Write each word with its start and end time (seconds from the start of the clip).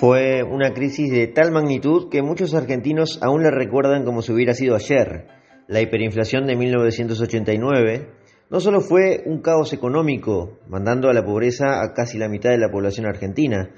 Fue 0.00 0.42
una 0.42 0.72
crisis 0.72 1.12
de 1.12 1.26
tal 1.26 1.52
magnitud 1.52 2.08
que 2.08 2.22
muchos 2.22 2.54
argentinos 2.54 3.18
aún 3.22 3.42
la 3.42 3.50
recuerdan 3.50 4.02
como 4.02 4.22
si 4.22 4.32
hubiera 4.32 4.54
sido 4.54 4.74
ayer. 4.74 5.26
La 5.68 5.82
hiperinflación 5.82 6.46
de 6.46 6.56
1989 6.56 8.08
no 8.48 8.60
solo 8.60 8.80
fue 8.80 9.22
un 9.26 9.42
caos 9.42 9.74
económico, 9.74 10.58
mandando 10.70 11.10
a 11.10 11.12
la 11.12 11.22
pobreza 11.22 11.82
a 11.82 11.92
casi 11.92 12.16
la 12.16 12.30
mitad 12.30 12.48
de 12.48 12.56
la 12.56 12.70
población 12.70 13.04
argentina, 13.04 13.72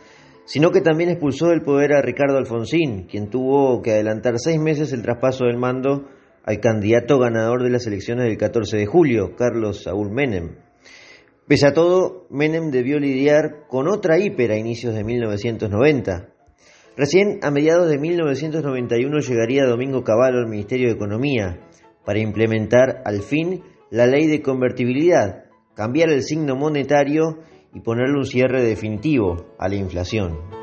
sino 0.44 0.70
que 0.70 0.80
también 0.80 1.10
expulsó 1.10 1.48
del 1.48 1.62
poder 1.62 1.92
a 1.92 2.02
Ricardo 2.02 2.38
Alfonsín, 2.38 3.08
quien 3.08 3.28
tuvo 3.28 3.82
que 3.82 3.90
adelantar 3.90 4.34
seis 4.38 4.60
meses 4.60 4.92
el 4.92 5.02
traspaso 5.02 5.46
del 5.46 5.56
mando 5.58 6.04
al 6.44 6.60
candidato 6.60 7.18
ganador 7.18 7.64
de 7.64 7.70
las 7.70 7.88
elecciones 7.88 8.26
del 8.26 8.38
14 8.38 8.76
de 8.76 8.86
julio, 8.86 9.34
Carlos 9.34 9.82
Saúl 9.82 10.12
Menem. 10.12 10.54
Pese 11.52 11.66
a 11.66 11.74
todo, 11.74 12.26
Menem 12.30 12.70
debió 12.70 12.98
lidiar 12.98 13.66
con 13.68 13.86
otra 13.86 14.18
hiper 14.18 14.52
a 14.52 14.56
inicios 14.56 14.94
de 14.94 15.04
1990. 15.04 16.30
Recién 16.96 17.40
a 17.42 17.50
mediados 17.50 17.90
de 17.90 17.98
1991 17.98 19.18
llegaría 19.18 19.66
Domingo 19.66 20.02
Cavallo 20.02 20.38
al 20.38 20.48
Ministerio 20.48 20.88
de 20.88 20.94
Economía 20.94 21.60
para 22.06 22.20
implementar 22.20 23.02
al 23.04 23.20
fin 23.20 23.64
la 23.90 24.06
ley 24.06 24.28
de 24.28 24.40
convertibilidad, 24.40 25.44
cambiar 25.74 26.08
el 26.08 26.22
signo 26.22 26.56
monetario 26.56 27.40
y 27.74 27.80
ponerle 27.80 28.16
un 28.16 28.24
cierre 28.24 28.62
definitivo 28.62 29.54
a 29.58 29.68
la 29.68 29.74
inflación. 29.74 30.61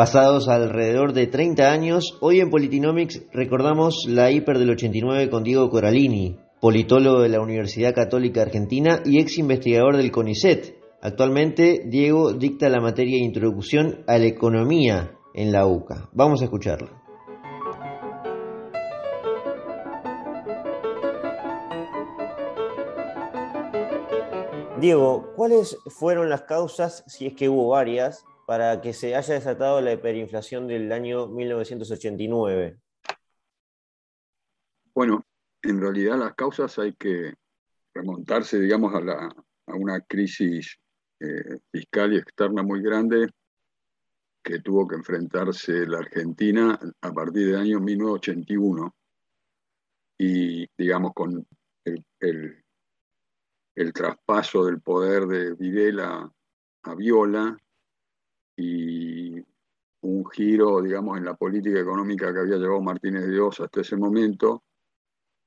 Pasados 0.00 0.48
alrededor 0.48 1.12
de 1.12 1.26
30 1.26 1.70
años, 1.70 2.16
hoy 2.22 2.40
en 2.40 2.48
Politinomics 2.48 3.22
recordamos 3.34 4.06
la 4.08 4.30
hiper 4.30 4.58
del 4.58 4.70
89 4.70 5.28
con 5.28 5.44
Diego 5.44 5.68
Coralini, 5.68 6.38
politólogo 6.58 7.20
de 7.20 7.28
la 7.28 7.42
Universidad 7.42 7.94
Católica 7.94 8.40
Argentina 8.40 9.02
y 9.04 9.20
ex 9.20 9.36
investigador 9.36 9.98
del 9.98 10.10
CONICET. 10.10 10.74
Actualmente, 11.02 11.82
Diego 11.84 12.32
dicta 12.32 12.70
la 12.70 12.80
materia 12.80 13.18
de 13.18 13.26
Introducción 13.26 14.02
a 14.06 14.16
la 14.16 14.24
Economía 14.24 15.18
en 15.34 15.52
la 15.52 15.66
UCA. 15.66 16.08
Vamos 16.14 16.40
a 16.40 16.44
escucharlo. 16.44 16.88
Diego, 24.80 25.34
¿cuáles 25.36 25.76
fueron 25.88 26.30
las 26.30 26.44
causas, 26.44 27.04
si 27.06 27.26
es 27.26 27.34
que 27.34 27.50
hubo 27.50 27.68
varias, 27.68 28.24
para 28.50 28.80
que 28.80 28.92
se 28.92 29.14
haya 29.14 29.34
desatado 29.34 29.80
la 29.80 29.92
hiperinflación 29.92 30.66
del 30.66 30.90
año 30.90 31.28
1989? 31.28 32.80
Bueno, 34.92 35.24
en 35.62 35.80
realidad 35.80 36.18
las 36.18 36.34
causas 36.34 36.76
hay 36.80 36.92
que 36.94 37.34
remontarse, 37.94 38.58
digamos, 38.58 38.92
a, 38.92 39.28
una 39.68 40.00
crisis 40.00 40.80
eh, 41.20 41.60
fiscal 41.70 42.12
y 42.12 42.16
externa 42.16 42.64
muy 42.64 42.82
grande 42.82 43.28
que 44.42 44.58
tuvo 44.58 44.88
que 44.88 44.96
enfrentarse 44.96 45.86
la 45.86 45.98
Argentina 45.98 46.76
a 47.02 47.12
partir 47.12 47.46
del 47.46 47.56
año 47.56 47.78
1981 47.78 48.96
y, 50.18 50.66
digamos, 50.76 51.12
con 51.14 51.46
el, 51.84 52.64
el 53.76 53.92
traspaso 53.92 54.64
del 54.64 54.80
poder 54.80 55.26
de 55.26 55.54
Videla 55.54 56.28
a 56.82 56.94
Viola, 56.96 57.56
y 58.60 59.44
un 60.02 60.24
giro, 60.30 60.80
digamos, 60.82 61.18
en 61.18 61.24
la 61.24 61.34
política 61.34 61.80
económica 61.80 62.32
que 62.32 62.40
había 62.40 62.56
llevado 62.56 62.80
Martínez 62.80 63.26
de 63.26 63.40
Oz 63.40 63.60
hasta 63.60 63.80
ese 63.80 63.96
momento, 63.96 64.62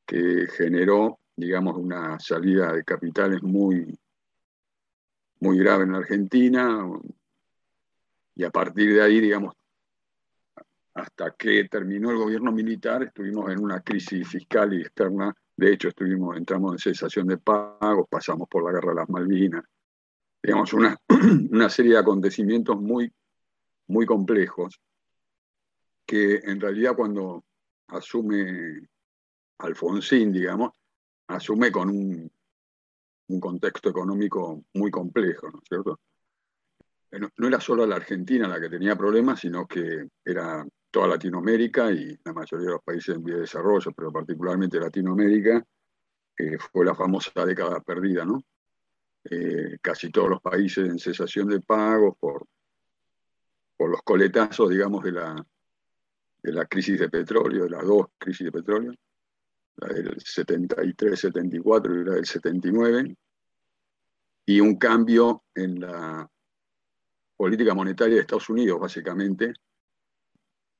que 0.05 0.47
generó, 0.55 1.19
digamos, 1.35 1.77
una 1.77 2.19
salida 2.19 2.73
de 2.73 2.83
capitales 2.83 3.41
muy, 3.41 3.97
muy 5.39 5.57
grave 5.57 5.83
en 5.83 5.91
la 5.93 5.99
Argentina, 5.99 6.87
y 8.35 8.43
a 8.43 8.49
partir 8.49 8.93
de 8.93 9.01
ahí, 9.01 9.19
digamos, 9.19 9.55
hasta 10.95 11.31
que 11.31 11.67
terminó 11.69 12.11
el 12.11 12.17
gobierno 12.17 12.51
militar, 12.51 13.03
estuvimos 13.03 13.51
en 13.51 13.63
una 13.63 13.81
crisis 13.81 14.27
fiscal 14.27 14.73
y 14.73 14.81
externa. 14.81 15.33
De 15.55 15.73
hecho, 15.73 15.89
estuvimos, 15.89 16.37
entramos 16.37 16.73
en 16.73 16.79
cesación 16.79 17.27
de 17.27 17.37
pagos, 17.37 18.07
pasamos 18.09 18.47
por 18.47 18.63
la 18.63 18.71
guerra 18.71 18.89
de 18.89 18.95
las 18.95 19.09
Malvinas, 19.09 19.63
digamos, 20.43 20.73
una, 20.73 20.97
una 21.51 21.69
serie 21.69 21.93
de 21.93 21.99
acontecimientos 21.99 22.79
muy, 22.79 23.11
muy 23.87 24.05
complejos 24.05 24.79
que 26.05 26.35
en 26.35 26.59
realidad 26.59 26.95
cuando 26.95 27.45
asume 27.87 28.87
Alfonsín, 29.59 30.33
digamos, 30.33 30.71
asume 31.27 31.71
con 31.71 31.89
un, 31.89 32.29
un 33.27 33.39
contexto 33.39 33.89
económico 33.89 34.65
muy 34.73 34.91
complejo, 34.91 35.49
¿no 35.49 35.59
es 35.59 35.65
cierto? 35.69 35.99
Eh, 37.11 37.19
no, 37.19 37.29
no, 37.37 37.47
era 37.47 37.61
solo 37.61 37.85
la 37.85 37.95
Argentina 37.95 38.47
la 38.47 38.59
que 38.59 38.69
tenía 38.69 38.97
problemas, 38.97 39.39
sino 39.39 39.65
que 39.65 40.09
era 40.25 40.65
toda 40.91 41.07
Latinoamérica 41.07 41.89
y 41.91 42.17
la 42.25 42.33
mayoría 42.33 42.67
de 42.67 42.73
los 42.73 42.83
países 42.83 43.15
en 43.15 43.23
vía 43.23 43.35
de 43.35 43.41
desarrollo, 43.41 43.91
pero 43.95 44.11
particularmente 44.11 44.79
Latinoamérica, 44.79 45.63
eh, 46.37 46.57
fue 46.57 46.85
la 46.85 46.95
famosa 46.95 47.45
década 47.45 47.79
perdida, 47.79 48.25
¿no? 48.25 48.43
Eh, 49.25 49.77
casi 49.81 50.11
todos 50.11 50.29
los 50.29 50.41
países 50.41 50.87
en 50.87 50.99
cesación 50.99 51.47
de 51.47 51.61
pagos 51.61 52.17
por, 52.19 52.45
por 53.77 53.89
los 53.89 54.01
coletazos, 54.01 54.69
digamos, 54.69 55.03
de 55.03 55.11
la, 55.13 55.45
de 56.41 56.51
la 56.51 56.65
crisis 56.65 56.99
de 56.99 57.09
petróleo, 57.09 57.63
de 57.63 57.69
las 57.69 57.85
dos 57.85 58.07
crisis 58.17 58.45
de 58.45 58.51
petróleo, 58.51 58.93
la 59.77 59.87
del 59.87 60.17
73-74 60.17 62.01
y 62.01 62.05
la 62.05 62.15
del 62.15 62.25
79, 62.25 63.15
y 64.45 64.59
un 64.59 64.75
cambio 64.75 65.43
en 65.55 65.79
la 65.79 66.29
política 67.37 67.73
monetaria 67.73 68.15
de 68.15 68.21
Estados 68.21 68.49
Unidos, 68.49 68.79
básicamente, 68.79 69.53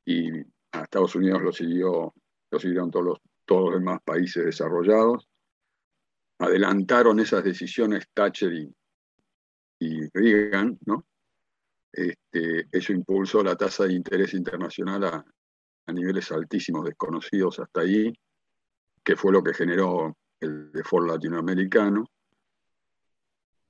y 0.05 0.41
a 0.71 0.83
Estados 0.83 1.15
Unidos 1.15 1.41
lo, 1.41 1.53
siguió, 1.53 2.13
lo 2.51 2.59
siguieron 2.59 2.91
todos 2.91 3.05
los, 3.05 3.19
todos 3.45 3.71
los 3.71 3.79
demás 3.79 4.01
países 4.03 4.45
desarrollados, 4.45 5.29
adelantaron 6.43 7.19
esas 7.19 7.43
decisiones 7.43 8.07
Thatcher 8.13 8.53
y, 8.53 8.75
y 9.79 10.07
Reagan, 10.13 10.77
¿no? 10.85 11.05
Este, 11.91 12.67
eso 12.71 12.91
impulsó 12.91 13.43
la 13.43 13.55
tasa 13.55 13.85
de 13.85 13.93
interés 13.93 14.33
internacional 14.33 15.03
a, 15.03 15.25
niveles 15.93 16.31
altísimos, 16.31 16.85
desconocidos 16.85 17.59
hasta 17.59 17.81
ahí, 17.81 18.11
que 19.03 19.15
fue 19.15 19.33
lo 19.33 19.43
que 19.43 19.53
generó 19.53 20.17
el 20.39 20.71
default 20.71 21.09
latinoamericano. 21.09 22.05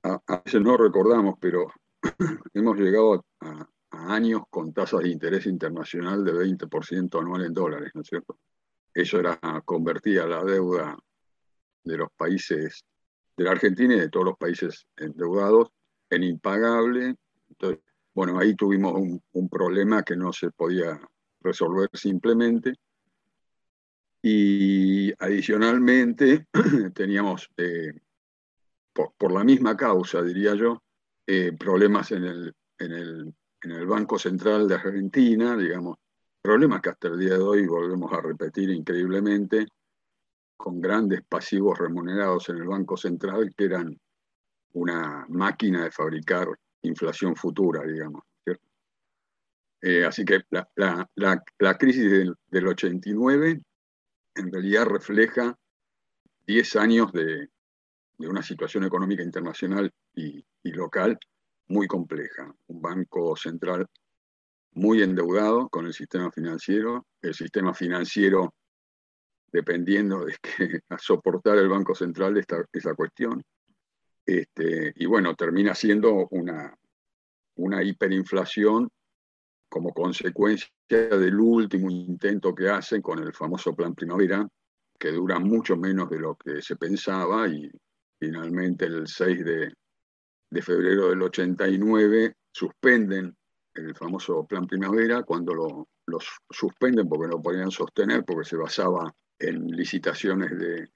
A, 0.04 0.42
veces 0.44 0.62
no 0.62 0.76
recordamos, 0.76 1.34
pero 1.40 1.66
hemos 2.54 2.78
llegado 2.78 3.26
a, 3.40 3.68
a, 3.90 4.14
años 4.14 4.42
con 4.48 4.72
tasas 4.72 5.00
de 5.00 5.10
interés 5.10 5.46
internacional 5.46 6.24
de 6.24 6.32
20% 6.32 7.20
anual 7.20 7.44
en 7.44 7.52
dólares, 7.52 7.90
¿no 7.94 8.02
es 8.02 8.06
cierto? 8.06 8.38
Eso 8.94 9.18
era 9.18 9.38
convertía 9.64 10.24
la 10.24 10.42
deuda 10.44 10.96
de 11.84 11.98
los 11.98 12.08
países, 12.16 12.84
de 13.36 13.44
la 13.44 13.52
Argentina 13.52 13.94
y 13.94 14.00
de 14.00 14.08
todos 14.08 14.26
los 14.26 14.38
países 14.38 14.86
endeudados, 14.96 15.68
en 16.10 16.22
impagable. 16.24 17.16
Bueno, 18.14 18.38
ahí 18.38 18.54
tuvimos 18.54 18.94
un, 18.94 19.22
un 19.32 19.48
problema 19.48 20.02
que 20.02 20.16
no 20.16 20.32
se 20.32 20.50
podía 20.50 21.00
resolver 21.40 21.88
simplemente. 21.92 22.74
Y 24.22 25.12
adicionalmente 25.22 26.46
teníamos, 26.94 27.50
eh, 27.58 27.92
por, 28.92 29.12
por, 29.18 29.32
la 29.32 29.44
misma 29.44 29.76
causa, 29.76 30.22
diría 30.22 30.54
yo, 30.54 30.82
eh, 31.26 31.52
problemas 31.58 32.10
en 32.12 32.24
el, 32.24 32.54
en, 32.78 32.92
el, 32.92 33.34
en 33.62 33.70
el 33.70 33.86
Banco 33.86 34.18
Central 34.18 34.66
de 34.66 34.76
Argentina, 34.76 35.56
digamos, 35.56 35.98
problemas 36.40 36.80
que 36.80 36.90
hasta 36.90 37.08
el 37.08 37.18
día 37.18 37.34
de 37.34 37.42
hoy 37.42 37.66
volvemos 37.66 38.12
a 38.12 38.20
repetir 38.20 38.70
increíblemente, 38.70 39.66
con 40.56 40.80
grandes 40.80 41.22
pasivos 41.22 41.78
remunerados 41.78 42.48
en 42.48 42.56
el 42.56 42.68
Banco 42.68 42.96
Central 42.96 43.52
que 43.56 43.64
eran 43.64 43.98
una 44.72 45.26
máquina 45.28 45.84
de 45.84 45.90
fabricar 45.90 46.48
inflación 46.82 47.36
futura, 47.36 47.82
digamos. 47.84 48.22
Eh, 49.86 50.02
así 50.02 50.24
que 50.24 50.40
la, 50.76 51.76
crisis 51.78 52.10
del, 52.10 52.34
del, 52.48 52.68
89 52.68 53.60
en 54.34 54.52
realidad 54.52 54.86
refleja 54.86 55.58
10 56.46 56.76
años 56.76 57.12
de, 57.12 57.48
una 58.18 58.42
situación 58.42 58.84
económica 58.84 59.22
internacional 59.22 59.92
y, 60.14 60.44
local 60.62 61.18
muy 61.68 61.86
compleja. 61.86 62.54
Un 62.68 62.80
banco 62.80 63.36
central 63.36 63.86
muy 64.72 65.02
endeudado 65.02 65.68
con 65.68 65.86
el 65.86 65.92
sistema 65.92 66.30
financiero, 66.30 67.06
el 67.22 67.34
sistema 67.34 67.74
financiero 67.74 68.54
dependiendo 69.54 70.24
de 70.24 70.34
que 70.42 70.80
a 70.88 70.98
soportar 70.98 71.58
el 71.58 71.68
Banco 71.68 71.94
Central 71.94 72.36
esta, 72.36 72.64
esa 72.72 72.94
cuestión. 72.94 73.40
Este, 74.26 74.92
y 74.96 75.06
bueno, 75.06 75.36
termina 75.36 75.76
siendo 75.76 76.26
una, 76.32 76.76
una 77.56 77.82
hiperinflación 77.84 78.90
como 79.68 79.94
consecuencia 79.94 80.68
del 80.88 81.38
último 81.38 81.88
intento 81.88 82.52
que 82.52 82.68
hacen 82.68 83.00
con 83.00 83.20
el 83.20 83.32
famoso 83.32 83.76
Plan 83.76 83.94
Primavera, 83.94 84.46
que 84.98 85.12
dura 85.12 85.38
mucho 85.38 85.76
menos 85.76 86.10
de 86.10 86.18
lo 86.18 86.34
que 86.34 86.60
se 86.60 86.74
pensaba 86.74 87.46
y 87.46 87.70
finalmente 88.18 88.86
el 88.86 89.06
6 89.06 89.44
de, 89.44 89.72
de 90.50 90.62
febrero 90.62 91.10
del 91.10 91.22
89 91.22 92.34
suspenden 92.50 93.36
el 93.74 93.94
famoso 93.94 94.46
plan 94.46 94.66
primavera 94.68 95.24
cuando 95.24 95.52
lo, 95.52 95.88
los 96.06 96.24
suspenden 96.48 97.08
porque 97.08 97.28
no 97.28 97.42
podían 97.42 97.72
sostener, 97.72 98.24
porque 98.24 98.48
se 98.48 98.56
basaba 98.56 99.12
en 99.48 99.68
licitaciones 99.68 100.58
de, 100.58 100.88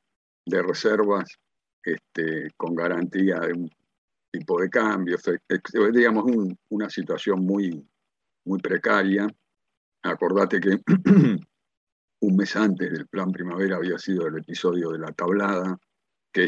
de 0.46 0.62
reservas 0.62 1.28
este, 1.82 2.50
con 2.56 2.74
garantía 2.74 3.40
de 3.40 3.52
un 3.52 3.70
tipo 4.30 4.60
de 4.60 4.68
cambio, 4.68 5.16
digamos 5.92 6.24
una 6.68 6.90
situación 6.90 7.44
muy, 7.44 7.86
muy 8.44 8.58
precaria. 8.60 9.26
Acordate 10.02 10.60
que 10.60 10.80
un 12.20 12.36
mes 12.36 12.56
antes 12.56 12.90
del 12.92 13.06
plan 13.06 13.32
primavera 13.32 13.76
había 13.76 13.98
sido 13.98 14.26
el 14.26 14.38
episodio 14.38 14.90
de 14.90 14.98
la 14.98 15.12
tablada, 15.12 15.78
que 16.32 16.46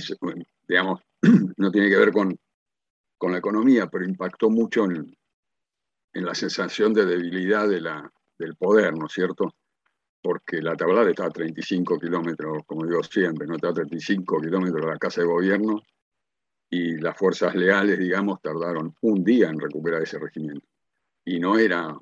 digamos, 0.69 1.01
no 1.57 1.71
tiene 1.71 1.89
que 1.89 1.97
ver 1.97 2.13
con, 2.13 2.37
con 3.19 3.33
la 3.33 3.39
economía, 3.39 3.87
pero 3.87 4.05
impactó 4.05 4.51
mucho 4.51 4.85
en, 4.85 5.17
en 6.13 6.25
la 6.25 6.35
sensación 6.35 6.93
de 6.93 7.07
debilidad 7.07 7.69
de 7.69 7.81
la, 7.81 8.13
del 8.39 8.57
poder, 8.57 8.97
¿no 8.97 9.07
es 9.07 9.13
cierto? 9.13 9.55
Porque 10.23 10.61
la 10.61 10.77
tablada 10.77 11.09
está 11.09 11.27
a 11.27 11.31
35 11.31 11.99
kilómetros, 11.99 12.65
como 12.67 12.85
digo 12.85 13.03
siempre, 13.03 13.47
no 13.47 13.55
está 13.55 13.69
a 13.69 13.75
35 13.75 14.41
kilómetros 14.41 14.85
de 14.85 14.91
la 14.91 14.99
casa 14.99 15.23
de 15.23 15.27
gobierno 15.27 15.83
y 16.69 16.99
las 16.99 17.17
fuerzas 17.17 17.55
leales, 17.55 17.99
digamos, 17.99 18.41
tardaron 18.41 18.95
un 19.01 19.25
día 19.25 19.49
en 19.49 19.59
recuperar 19.59 20.03
ese 20.03 20.19
regimiento. 20.19 20.67
Y 21.25 21.41
no 21.41 21.59
eran 21.59 21.99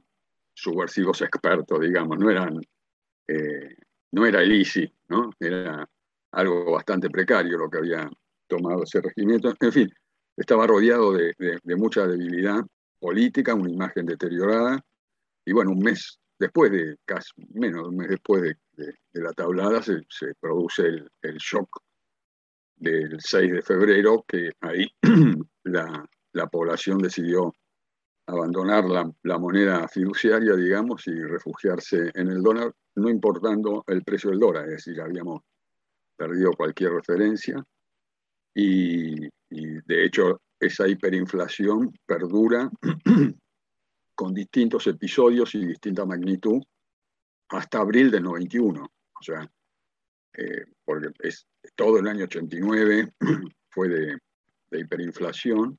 subversivos 0.52 1.22
expertos, 1.22 1.80
digamos, 1.80 2.18
no 2.18 2.28
eran, 2.30 2.60
eh, 3.28 3.76
no 4.12 4.26
era 4.26 4.42
el 4.42 4.52
ISI, 4.52 4.92
¿no? 5.08 5.30
Era 5.38 5.88
algo 6.32 6.72
bastante 6.72 7.08
precario 7.08 7.56
lo 7.56 7.70
que 7.70 7.78
había 7.78 8.10
tomado 8.46 8.82
ese 8.82 9.00
regimiento. 9.00 9.54
En 9.60 9.72
fin, 9.72 9.90
estaba 10.36 10.66
rodeado 10.66 11.12
de, 11.12 11.34
de 11.38 11.76
mucha 11.76 12.06
debilidad 12.06 12.60
política, 12.98 13.54
una 13.54 13.70
imagen 13.70 14.04
deteriorada, 14.04 14.84
y 15.44 15.52
bueno, 15.52 15.70
un 15.70 15.78
mes 15.78 16.18
después 16.38 16.70
de, 16.70 16.96
casi 17.04 17.32
menos 17.54 17.82
de 17.82 17.88
un 17.88 17.96
mes 17.96 18.08
después 18.08 18.42
de, 18.42 18.94
la 19.12 19.32
tablada, 19.32 19.82
se, 19.82 20.02
produce 20.40 20.86
el, 21.22 21.36
shock 21.38 21.68
del 22.76 23.16
6 23.20 23.52
de 23.52 23.62
febrero, 23.62 24.24
que 24.26 24.52
ahí 24.60 24.86
la, 25.64 26.46
población 26.50 26.98
decidió 26.98 27.52
abandonar 28.26 28.84
la, 28.84 29.38
moneda 29.38 29.88
fiduciaria, 29.88 30.54
digamos, 30.54 31.06
y 31.08 31.14
refugiarse 31.20 32.10
en 32.14 32.28
el 32.28 32.42
dólar, 32.42 32.72
no 32.94 33.08
importando 33.08 33.82
el 33.88 34.04
precio 34.04 34.30
del 34.30 34.38
dólar, 34.38 34.64
es 34.66 34.84
decir, 34.84 35.00
habíamos 35.00 35.42
perdido 36.16 36.52
cualquier 36.52 36.92
referencia. 36.92 37.64
Y, 38.54 39.26
y 39.50 39.80
de 39.84 40.04
hecho 40.04 40.40
esa 40.60 40.88
hiperinflación 40.88 41.92
perdura 42.06 42.70
con 44.18 44.34
distintos 44.34 44.84
episodios 44.88 45.54
y 45.54 45.64
distinta 45.64 46.04
magnitud 46.04 46.60
hasta 47.50 47.78
abril 47.78 48.10
del 48.10 48.24
91. 48.24 48.82
O 48.82 49.22
sea, 49.22 49.48
eh, 50.36 50.64
porque 50.84 51.10
es, 51.20 51.46
todo 51.76 52.00
el 52.00 52.08
año 52.08 52.24
89 52.24 53.12
fue 53.70 53.88
de, 53.88 54.18
hiperinflación, 54.72 55.78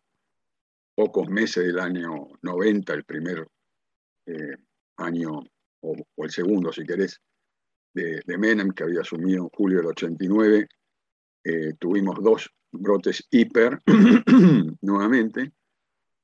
pocos 0.96 1.28
meses 1.28 1.66
del 1.66 1.80
año 1.80 2.30
90, 2.42 2.94
el 2.94 3.04
primer 3.04 3.46
eh, 4.26 4.56
año, 4.96 5.42
o, 5.82 5.96
el 6.16 6.32
segundo 6.32 6.72
si 6.72 6.86
querés, 6.86 7.20
de, 7.94 8.24
Menem, 8.38 8.72
que 8.72 8.84
había 8.84 9.02
asumido 9.02 9.44
en 9.44 9.50
julio 9.50 9.80
del 9.80 9.88
89, 9.88 10.66
eh, 11.44 11.74
tuvimos 11.78 12.24
dos 12.24 12.50
brotes 12.72 13.22
hiper 13.32 13.80
nuevamente, 14.82 15.52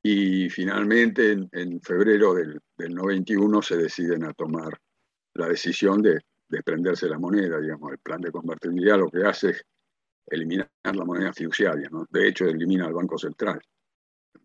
y 0.08 0.52
finalmente, 0.52 1.32
en, 1.32 1.82
febrero 1.82 2.36
del, 2.36 2.62
91, 2.78 3.60
se 3.64 3.76
deciden 3.76 4.24
a 4.26 4.34
tomar 4.34 4.80
la 5.34 5.48
decisión 5.48 6.04
de 6.04 6.22
desprenderse 6.48 7.08
de 7.08 7.14
la 7.14 7.18
moneda, 7.18 7.60
digamos, 7.60 7.92
el 7.92 7.98
plan 7.98 8.22
de 8.22 8.32
convertibilidad 8.32 9.00
lo 9.00 9.10
que 9.10 9.24
hace 9.24 9.50
es 9.50 9.66
eliminar 10.28 10.70
la 10.84 11.06
moneda 11.06 11.34
fiduciaria, 11.34 11.90
¿no? 11.90 12.06
de 12.08 12.28
hecho 12.28 12.46
elimina 12.46 12.86
el 12.86 12.94
Banco 12.94 13.18
Central. 13.18 13.60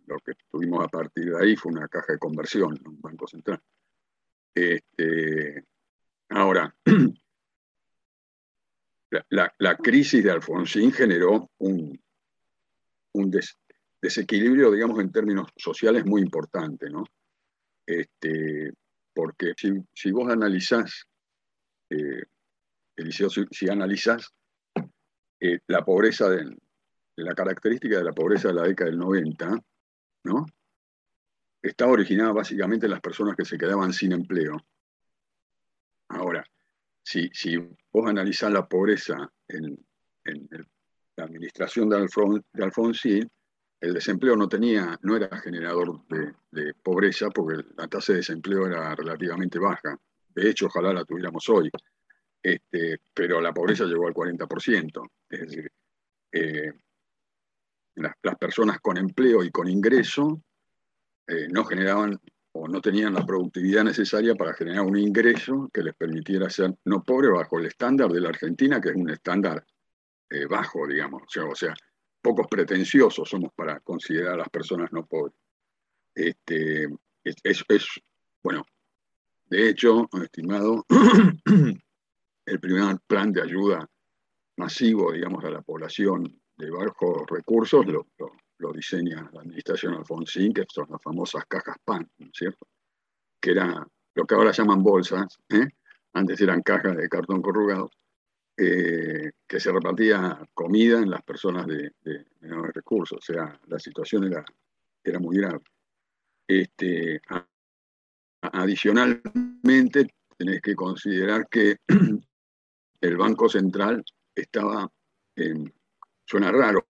Lo 0.07 0.17
que 0.21 0.33
tuvimos 0.51 0.83
a 0.83 0.89
partir 0.89 1.31
de 1.31 1.39
ahí 1.39 1.55
fue 1.57 1.73
una 1.73 1.89
caja 1.89 2.15
de 2.15 2.19
conversión, 2.19 2.81
un 2.83 2.99
Banco 2.99 3.27
Central. 3.27 3.61
Este, 4.55 5.63
ahora, 6.31 6.75
la, 9.29 9.77
crisis 9.77 10.25
de 10.25 10.31
Alfonsín 10.31 10.91
generó 10.91 11.51
un, 11.59 12.03
un, 13.13 13.31
desequilibrio, 14.01 14.71
digamos, 14.71 14.99
en 15.01 15.13
términos 15.13 15.49
sociales 15.57 16.05
muy 16.07 16.23
importante, 16.23 16.89
¿no? 16.89 17.05
Este, 17.87 18.73
porque 19.13 19.53
si, 19.57 20.11
vos 20.13 20.31
analizás, 20.31 21.07
eh, 21.91 22.23
Eliseo, 22.97 23.29
si, 23.29 23.69
analizás 23.69 24.33
eh, 25.41 25.59
la 25.67 25.85
pobreza, 25.85 26.29
de, 26.31 26.57
la 27.17 27.35
característica 27.35 27.99
de 27.99 28.05
la 28.05 28.13
pobreza 28.13 28.49
de 28.49 28.55
la 28.55 28.63
década 28.63 28.91
del 28.91 28.99
90, 28.99 29.59
¿no? 30.25 30.47
Estaba 31.63 31.93
originada 31.93 32.33
básicamente 32.33 32.87
en 32.87 32.93
las 32.93 33.01
personas 33.01 33.37
que 33.37 33.45
se 33.45 33.59
quedaban 33.59 33.93
sin 33.93 34.13
empleo. 34.13 34.57
Ahora, 36.09 36.45
si, 37.03 37.29
si 37.33 37.57
vos 37.57 38.09
analizás 38.09 38.53
la 38.53 38.67
pobreza 38.67 39.31
en, 39.49 39.77
la 41.17 41.25
administración 41.25 41.89
de, 41.89 42.07
de 42.53 42.65
Alfonsín, 42.65 43.31
el 43.81 43.95
desempleo 43.95 44.37
no 44.37 44.49
tenía, 44.49 44.99
no 45.03 45.17
era 45.17 45.35
generador 45.39 46.03
de, 46.09 46.75
pobreza 46.83 47.31
porque 47.31 47.65
la 47.77 47.89
tasa 47.89 48.13
de 48.13 48.19
desempleo 48.19 48.67
era 48.67 48.95
relativamente 48.95 49.59
baja. 49.59 49.99
De 50.29 50.51
hecho, 50.51 50.67
ojalá 50.67 50.93
la 50.93 51.05
tuviéramos 51.05 51.49
hoy. 51.49 51.71
Este, 52.43 53.01
pero 53.15 53.41
la 53.41 53.53
pobreza 53.53 53.85
llegó 53.85 54.07
al 54.07 54.15
40%. 54.15 55.11
Es 55.31 55.41
decir, 55.41 55.73
eh, 56.33 56.73
las, 57.95 58.15
personas 58.39 58.81
con 58.81 58.99
empleo 58.99 59.43
y 59.43 59.51
con 59.51 59.69
ingreso 59.69 60.43
eh, 61.27 61.49
no 61.51 61.65
generaban 61.65 62.19
o 62.53 62.69
no 62.69 62.81
tenían 62.81 63.15
la 63.15 63.25
productividad 63.25 63.85
necesaria 63.85 64.35
para 64.35 64.55
generar 64.55 64.83
un 64.83 64.99
ingreso 64.99 65.71
que 65.73 65.83
les 65.83 65.95
permitiera 65.95 66.51
ser 66.51 66.75
no 66.85 67.03
pobre 67.03 67.29
bajo 67.29 67.59
el 67.59 67.67
estándar 67.67 68.11
de 68.11 68.21
la 68.21 68.31
Argentina, 68.31 68.81
que 68.81 68.91
es 68.91 68.97
un 68.97 69.11
estándar 69.11 69.65
eh, 70.29 70.47
bajo, 70.47 70.87
digamos. 70.87 71.23
o 71.37 71.55
sea 71.55 71.75
pocos 72.21 72.47
pretenciosos 72.49 73.29
somos 73.29 73.53
para 73.55 73.81
considerar 73.81 74.35
a 74.35 74.39
las 74.39 74.49
personas 74.49 74.93
no 74.93 75.07
pobres. 75.07 75.35
Este, 76.15 76.89
es, 77.25 77.65
bueno, 78.43 78.65
de 79.47 79.69
hecho, 79.69 80.09
estimado, 80.23 80.87
el 82.47 82.61
primer 82.61 82.99
plan 83.07 83.33
de 83.33 83.43
ayuda 83.43 83.89
masivo, 84.57 85.13
digamos, 85.13 85.45
a 85.45 85.51
la 85.51 85.63
población 85.63 86.41
de 86.57 86.71
bajos 86.71 87.23
recursos 87.29 87.87
lo, 87.87 88.07
diseña 88.75 89.29
la 89.33 89.41
administración 89.41 89.95
Alfonsín, 89.95 90.53
que 90.53 90.67
son 90.69 90.87
las 90.91 91.03
famosas 91.03 91.45
cajas 91.47 91.77
PAN, 91.85 92.09
¿no 92.19 92.27
es 92.27 92.33
cierto? 92.35 92.67
Que 93.41 93.53
era 93.53 93.87
lo 94.15 94.27
que 94.27 94.35
ahora 94.35 94.53
llaman 94.53 94.83
bolsas, 94.83 95.39
¿eh? 95.49 95.67
antes 96.13 96.41
eran 96.41 96.61
cajas 96.63 96.97
de 96.97 97.09
cartón 97.09 97.41
corrugado, 97.41 97.91
eh, 98.63 99.33
que 99.47 99.59
se 99.59 99.73
repartía 99.73 100.39
comida 100.53 100.99
en 100.99 101.09
las 101.09 101.23
personas 101.23 101.67
de, 101.67 101.95
menores 102.41 102.75
recursos, 102.75 103.17
o 103.17 103.23
sea, 103.23 103.59
la 103.69 103.79
situación 103.79 104.25
era, 104.25 104.45
era 105.03 105.19
muy 105.19 105.39
grave. 105.39 105.61
Este, 106.47 107.23
adicionalmente, 108.43 110.09
tenés 110.37 110.61
que 110.61 110.75
considerar 110.75 111.49
que 111.49 111.79
el 113.01 113.17
Banco 113.17 113.49
Central 113.49 114.05
estaba, 114.35 114.87
suena 116.27 116.53
raro, 116.53 116.87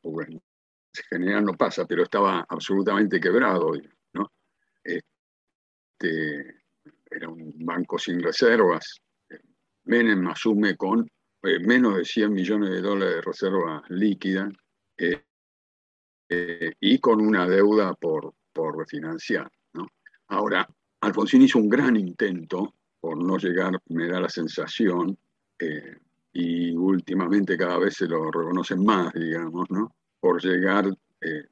porque 0.00 0.32
en 0.32 0.40
general 1.10 1.44
no 1.44 1.52
pasa, 1.52 1.84
pero 1.84 2.04
estaba 2.04 2.46
absolutamente 2.48 3.20
quebrado, 3.20 3.72
¿no? 4.14 4.32
Este, 4.82 6.62
era 7.10 7.28
un 7.28 7.52
banco 7.58 7.98
sin 7.98 8.22
reservas, 8.22 9.02
Menem 9.84 10.26
asume 10.28 10.76
con 10.76 11.08
eh, 11.42 11.58
menos 11.58 11.96
de 11.96 12.04
100 12.04 12.32
millones 12.32 12.70
de 12.70 12.80
dólares 12.80 13.16
de 13.16 13.20
reserva 13.22 13.82
líquida 13.88 14.48
eh, 14.96 15.22
eh, 16.28 16.72
y 16.78 16.98
con 16.98 17.20
una 17.20 17.48
deuda 17.48 17.94
por, 17.94 18.34
por 18.52 18.78
refinanciar. 18.78 19.50
Ahora, 20.28 20.66
Alfonsín 21.00 21.42
hizo 21.42 21.58
un 21.58 21.68
gran 21.68 21.96
intento 21.96 22.74
por 23.00 23.22
no 23.22 23.36
llegar, 23.36 23.78
me 23.88 24.06
da 24.06 24.20
la 24.20 24.28
sensación, 24.28 25.18
y 26.32 26.74
últimamente 26.74 27.58
cada 27.58 27.78
vez 27.78 27.94
se 27.96 28.06
lo 28.06 28.30
reconocen 28.30 28.82
más, 28.84 29.12
digamos, 29.12 29.70
¿no? 29.70 29.94
por 30.18 30.42
llegar, 30.42 30.86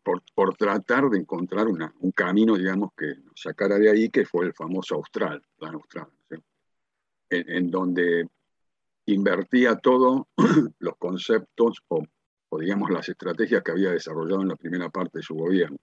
por, 0.02 0.22
por, 0.34 0.56
tratar 0.56 1.10
de 1.10 1.18
encontrar 1.18 1.66
un 1.68 2.12
camino, 2.12 2.56
digamos, 2.56 2.90
que 2.96 3.16
nos 3.16 3.40
sacara 3.40 3.78
de 3.78 3.90
ahí, 3.90 4.08
que 4.08 4.24
fue 4.24 4.46
el 4.46 4.54
famoso 4.54 4.94
Austral, 4.94 5.42
plan 5.58 5.74
Austral 5.74 6.08
en, 7.30 7.70
donde 7.70 8.28
invertía 9.06 9.76
todos 9.76 10.22
los 10.78 10.96
conceptos 10.98 11.78
o, 11.88 12.04
digamos 12.58 12.90
las 12.90 13.08
estrategias 13.08 13.62
que 13.62 13.70
había 13.70 13.90
desarrollado 13.90 14.42
en 14.42 14.48
la 14.48 14.56
primera 14.56 14.90
parte 14.90 15.18
de 15.18 15.22
su 15.22 15.34
gobierno. 15.34 15.78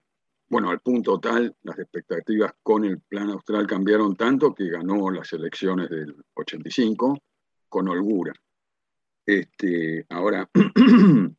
Bueno, 0.50 0.70
al 0.70 0.80
punto 0.80 1.18
tal, 1.18 1.54
las 1.62 1.78
expectativas 1.78 2.52
con 2.62 2.84
el 2.84 3.00
plan 3.00 3.30
austral 3.30 3.66
cambiaron 3.66 4.16
tanto 4.16 4.54
que 4.54 4.70
ganó 4.70 5.10
las 5.10 5.32
elecciones 5.32 5.90
del 5.90 6.14
85 6.34 7.18
con 7.68 7.88
holgura. 7.88 8.32
Este, 9.26 10.06
ahora, 10.08 10.48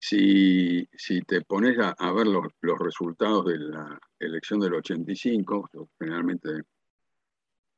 si, 0.00 0.88
te 1.26 1.42
pones 1.42 1.78
a, 1.78 2.12
ver 2.12 2.26
los, 2.26 2.48
los, 2.60 2.78
resultados 2.78 3.46
de 3.46 3.58
la 3.58 4.00
elección 4.18 4.58
del 4.58 4.74
85, 4.74 5.70
generalmente 6.00 6.64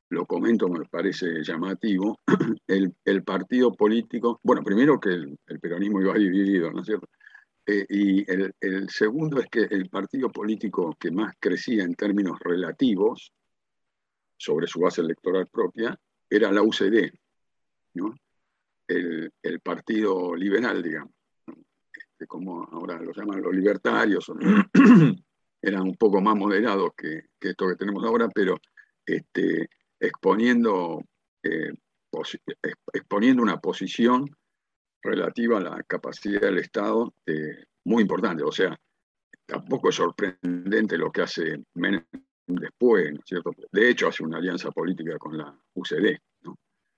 lo 0.08 0.26
comento, 0.26 0.68
me 0.68 0.84
parece 0.84 1.42
llamativo, 1.42 2.20
el, 2.66 3.22
partido 3.24 3.72
político, 3.72 4.40
bueno, 4.42 4.62
primero 4.62 5.00
que 5.00 5.10
el, 5.10 5.38
peronismo 5.60 6.00
iba 6.00 6.14
dividido, 6.18 6.70
¿no 6.70 6.80
es 6.80 6.86
cierto? 6.86 7.08
Eh, 7.66 7.84
y 7.88 8.30
el, 8.30 8.88
segundo 8.88 9.40
es 9.40 9.46
que 9.48 9.62
el 9.62 9.88
partido 9.88 10.30
político 10.30 10.96
que 11.00 11.10
más 11.10 11.34
crecía 11.40 11.82
en 11.82 11.94
términos 11.94 12.38
relativos 12.38 13.32
sobre 14.36 14.68
su 14.68 14.80
base 14.80 15.00
electoral 15.00 15.48
propia 15.48 15.98
era 16.30 16.52
la 16.52 16.62
UCD, 16.62 17.10
¿no? 17.94 18.14
el, 18.86 19.60
partido 19.64 20.36
liberal, 20.36 20.80
digamos, 20.80 21.12
este, 21.46 22.26
como 22.28 22.62
ahora 22.70 23.00
lo 23.00 23.12
llaman 23.12 23.42
los 23.42 23.52
libertarios, 23.52 24.30
eran 25.62 25.82
un 25.82 25.96
poco 25.96 26.20
más 26.20 26.36
moderados 26.36 26.90
que, 26.96 27.22
que 27.40 27.50
esto 27.50 27.66
que 27.66 27.74
tenemos 27.74 28.04
ahora, 28.04 28.28
pero 28.32 28.56
este, 29.04 29.68
exponiendo, 30.00 31.02
eh, 31.42 31.72
exponiendo 32.92 33.42
una 33.42 33.60
posición 33.60 34.24
relativa 35.02 35.58
a 35.58 35.62
la 35.62 35.82
capacidad 35.84 36.40
del 36.40 36.58
Estado 36.58 37.14
eh, 37.26 37.64
muy 37.84 38.02
importante. 38.02 38.42
O 38.42 38.52
sea, 38.52 38.78
tampoco 39.46 39.90
es 39.90 39.94
sorprendente 39.94 40.98
lo 40.98 41.10
que 41.10 41.22
hace 41.22 41.62
Menem 41.74 42.04
después, 42.46 43.12
¿no 43.12 43.20
es 43.20 43.26
cierto? 43.26 43.50
De 43.72 43.90
hecho, 43.90 44.08
hace 44.08 44.24
una 44.24 44.38
alianza 44.38 44.70
política 44.70 45.18
con 45.18 45.36
la 45.36 45.56
UCD. 45.74 46.18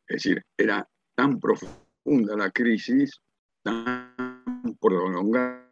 Es 0.06 0.22
decir, 0.24 0.42
era 0.56 0.88
tan 1.14 1.38
profunda 1.38 2.36
la 2.36 2.50
crisis, 2.50 3.20
tan 3.62 4.14
prolongada, 4.80 5.68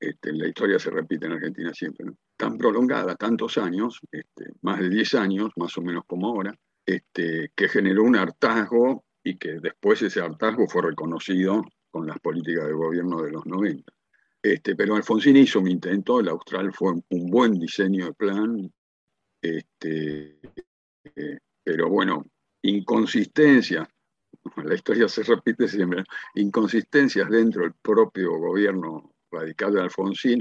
este, 0.00 0.32
la 0.32 0.48
historia 0.48 0.78
se 0.78 0.90
repite 0.90 1.26
en 1.26 1.32
Argentina 1.32 1.72
siempre. 1.74 2.06
Tan 2.38 2.56
prolongada, 2.56 3.16
tantos 3.16 3.58
años, 3.58 4.00
este, 4.10 4.52
más 4.62 4.78
de 4.78 4.88
10 4.88 5.14
años, 5.14 5.50
más 5.56 5.76
o 5.76 5.82
menos 5.82 6.04
como 6.06 6.28
ahora, 6.28 6.54
este, 6.86 7.50
que 7.54 7.68
generó 7.68 8.04
un 8.04 8.16
hartazgo 8.16 9.04
y 9.22 9.36
que 9.36 9.58
después 9.60 10.00
ese 10.00 10.20
hartazgo 10.20 10.68
fue 10.68 10.82
reconocido 10.82 11.64
con 11.90 12.06
las 12.06 12.18
políticas 12.20 12.66
del 12.66 12.76
gobierno 12.76 13.20
de 13.22 13.32
los 13.32 13.44
90. 13.44 13.92
Este, 14.40 14.76
pero 14.76 14.94
Alfonsín 14.94 15.36
hizo 15.36 15.60
un 15.60 15.68
intento, 15.68 16.20
el 16.20 16.28
Austral 16.28 16.72
fue 16.72 16.92
un 16.92 17.26
buen 17.26 17.58
diseño 17.58 18.06
de 18.06 18.14
plan, 18.14 18.72
eh, 19.42 19.64
pero 21.64 21.88
bueno, 21.88 22.24
inconsistencias, 22.62 23.88
la 24.64 24.74
historia 24.74 25.08
se 25.08 25.24
repite 25.24 25.66
siempre, 25.66 26.04
inconsistencias 26.36 27.28
dentro 27.28 27.62
del 27.62 27.74
propio 27.74 28.38
gobierno 28.38 29.12
radical 29.32 29.74
de 29.74 29.80
Alfonsín, 29.82 30.40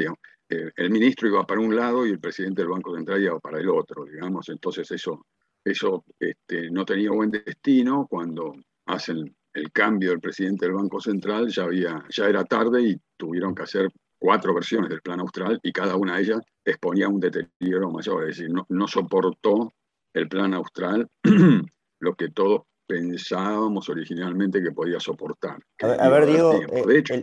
el 0.49 0.89
ministro 0.89 1.27
iba 1.27 1.45
para 1.45 1.61
un 1.61 1.75
lado 1.75 2.05
y 2.05 2.11
el 2.11 2.19
presidente 2.19 2.61
del 2.61 2.71
Banco 2.71 2.95
Central 2.95 3.21
iba 3.21 3.39
para 3.39 3.59
el 3.59 3.69
otro, 3.69 4.05
digamos, 4.05 4.49
entonces 4.49 4.89
eso, 4.91 5.25
eso 5.63 6.05
este, 6.19 6.71
no 6.71 6.85
tenía 6.85 7.11
buen 7.11 7.31
destino, 7.31 8.07
cuando 8.09 8.55
hacen 8.85 9.35
el 9.53 9.71
cambio 9.71 10.11
del 10.11 10.19
presidente 10.19 10.65
del 10.65 10.75
Banco 10.75 11.01
Central 11.01 11.47
ya, 11.49 11.63
había, 11.63 12.03
ya 12.09 12.27
era 12.27 12.43
tarde 12.43 12.81
y 12.81 13.01
tuvieron 13.17 13.53
que 13.55 13.63
hacer 13.63 13.89
cuatro 14.19 14.53
versiones 14.53 14.89
del 14.89 15.01
plan 15.01 15.19
austral 15.19 15.59
y 15.61 15.71
cada 15.71 15.95
una 15.95 16.15
de 16.15 16.23
ellas 16.23 16.41
exponía 16.63 17.07
un 17.07 17.19
deterioro 17.19 17.91
mayor, 17.91 18.23
es 18.23 18.37
decir, 18.37 18.51
no, 18.51 18.65
no 18.69 18.87
soportó 18.87 19.73
el 20.13 20.27
plan 20.27 20.53
austral 20.53 21.07
lo 21.99 22.15
que 22.15 22.29
todos 22.29 22.61
pensábamos 22.87 23.89
originalmente 23.89 24.63
que 24.63 24.71
podía 24.71 24.99
soportar. 24.99 25.59
A 25.81 26.09
ver, 26.09 26.25
Diego, 26.25 26.53
eh, 26.53 26.83
de 26.87 26.99
hecho, 26.99 27.13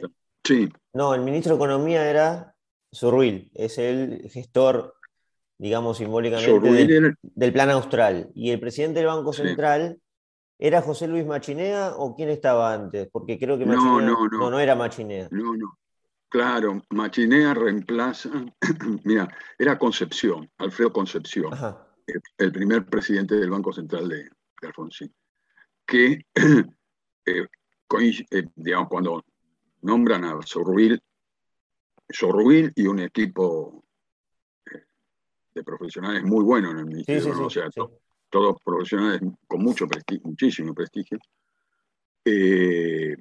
sí. 0.45 0.69
No, 0.93 1.15
el 1.15 1.23
ministro 1.23 1.53
de 1.53 1.57
Economía 1.57 2.09
era 2.09 2.54
Zurruil, 2.95 3.51
es 3.55 3.79
el 3.79 4.29
gestor, 4.31 4.95
digamos, 5.59 5.99
simbólicamente 5.99 7.17
del, 7.23 7.53
plan 7.53 7.71
austral. 7.71 8.31
¿Y 8.35 8.51
el 8.51 8.61
presidente 8.61 9.01
del 9.01 9.09
Banco 9.09 9.33
Central 9.33 9.99
era 10.59 10.81
José 10.81 11.09
Luis 11.09 11.27
Machinea 11.27 11.95
o 11.97 12.15
quién 12.15 12.29
estaba 12.29 12.73
antes? 12.73 13.09
Porque 13.11 13.39
creo 13.39 13.59
que 13.59 13.67
Machinea, 13.67 14.07
no, 14.07 14.29
no, 14.29 14.51
no, 14.51 14.61
era 14.61 14.75
Machinea. 14.75 15.29
No, 15.31 15.57
no. 15.57 15.79
Claro, 16.29 16.83
Machinea 16.91 17.55
reemplaza, 17.55 18.29
mira, 19.05 19.29
era 19.57 19.79
Concepción, 19.79 20.51
Alfredo 20.59 20.93
Concepción, 20.93 21.53
el, 22.39 22.53
primer 22.53 22.87
presidente 22.87 23.37
del 23.37 23.51
Banco 23.51 23.73
Central 23.73 24.09
de, 24.09 24.29
Alfonsín, 24.63 25.15
que, 25.87 26.27
eh, 27.27 27.47
eh, 28.31 28.45
digamos, 28.57 28.89
cuando 28.89 29.25
nombran 29.83 30.25
a 30.25 30.41
Zurruil 30.45 31.01
Sorruil 32.09 32.73
y 32.75 32.87
un 32.87 33.01
equipo 33.01 33.85
eh, 34.67 34.85
de 35.55 35.65
profesionales 35.65 36.23
muy 36.25 36.45
bueno 36.45 36.71
en 36.71 36.79
el 36.79 36.87
ministerio, 36.87 37.47
o 37.47 37.51
sea, 37.51 37.69
todos 38.29 38.57
profesionales 38.63 39.21
con 39.47 39.63
mucho 39.63 39.87
prestigio, 39.87 40.29
muchísimo 40.29 40.75
prestigio, 40.75 41.19
eh, 42.25 43.17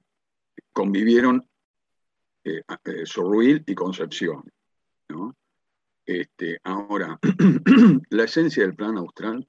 convivieron 0.71 1.47
eh, 2.43 2.61
eh 2.85 3.63
y 3.65 3.75
Concepción. 3.75 4.43
Este, 6.05 6.59
ahora, 6.63 7.17
la 8.09 8.23
esencia 8.23 8.63
del 8.63 8.75
plan 8.75 8.97
austral 8.97 9.47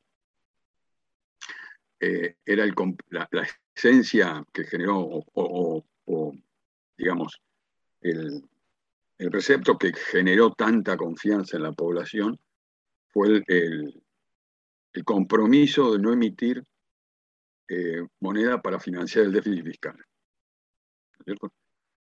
era 1.99 2.65
el, 2.65 2.75
la, 3.09 3.29
esencia 3.75 4.45
que 4.53 4.65
generó, 4.65 5.25
o 5.33 5.83
digamos, 6.99 7.41
el, 8.03 8.45
el 9.25 9.31
precepto 9.31 9.79
que 9.79 9.93
generó 9.95 10.53
tanta 10.53 10.99
confianza 10.99 11.57
en 11.57 11.63
la 11.63 11.73
población 11.73 12.39
fue 13.11 13.43
el, 13.47 14.03
compromiso 15.05 15.93
de 15.93 15.99
no 15.99 16.13
emitir 16.13 16.63
eh, 17.69 18.07
moneda 18.21 18.61
para 18.61 18.79
financiar 18.79 19.25
el 19.25 19.33
déficit 19.33 19.65
fiscal. 19.65 19.97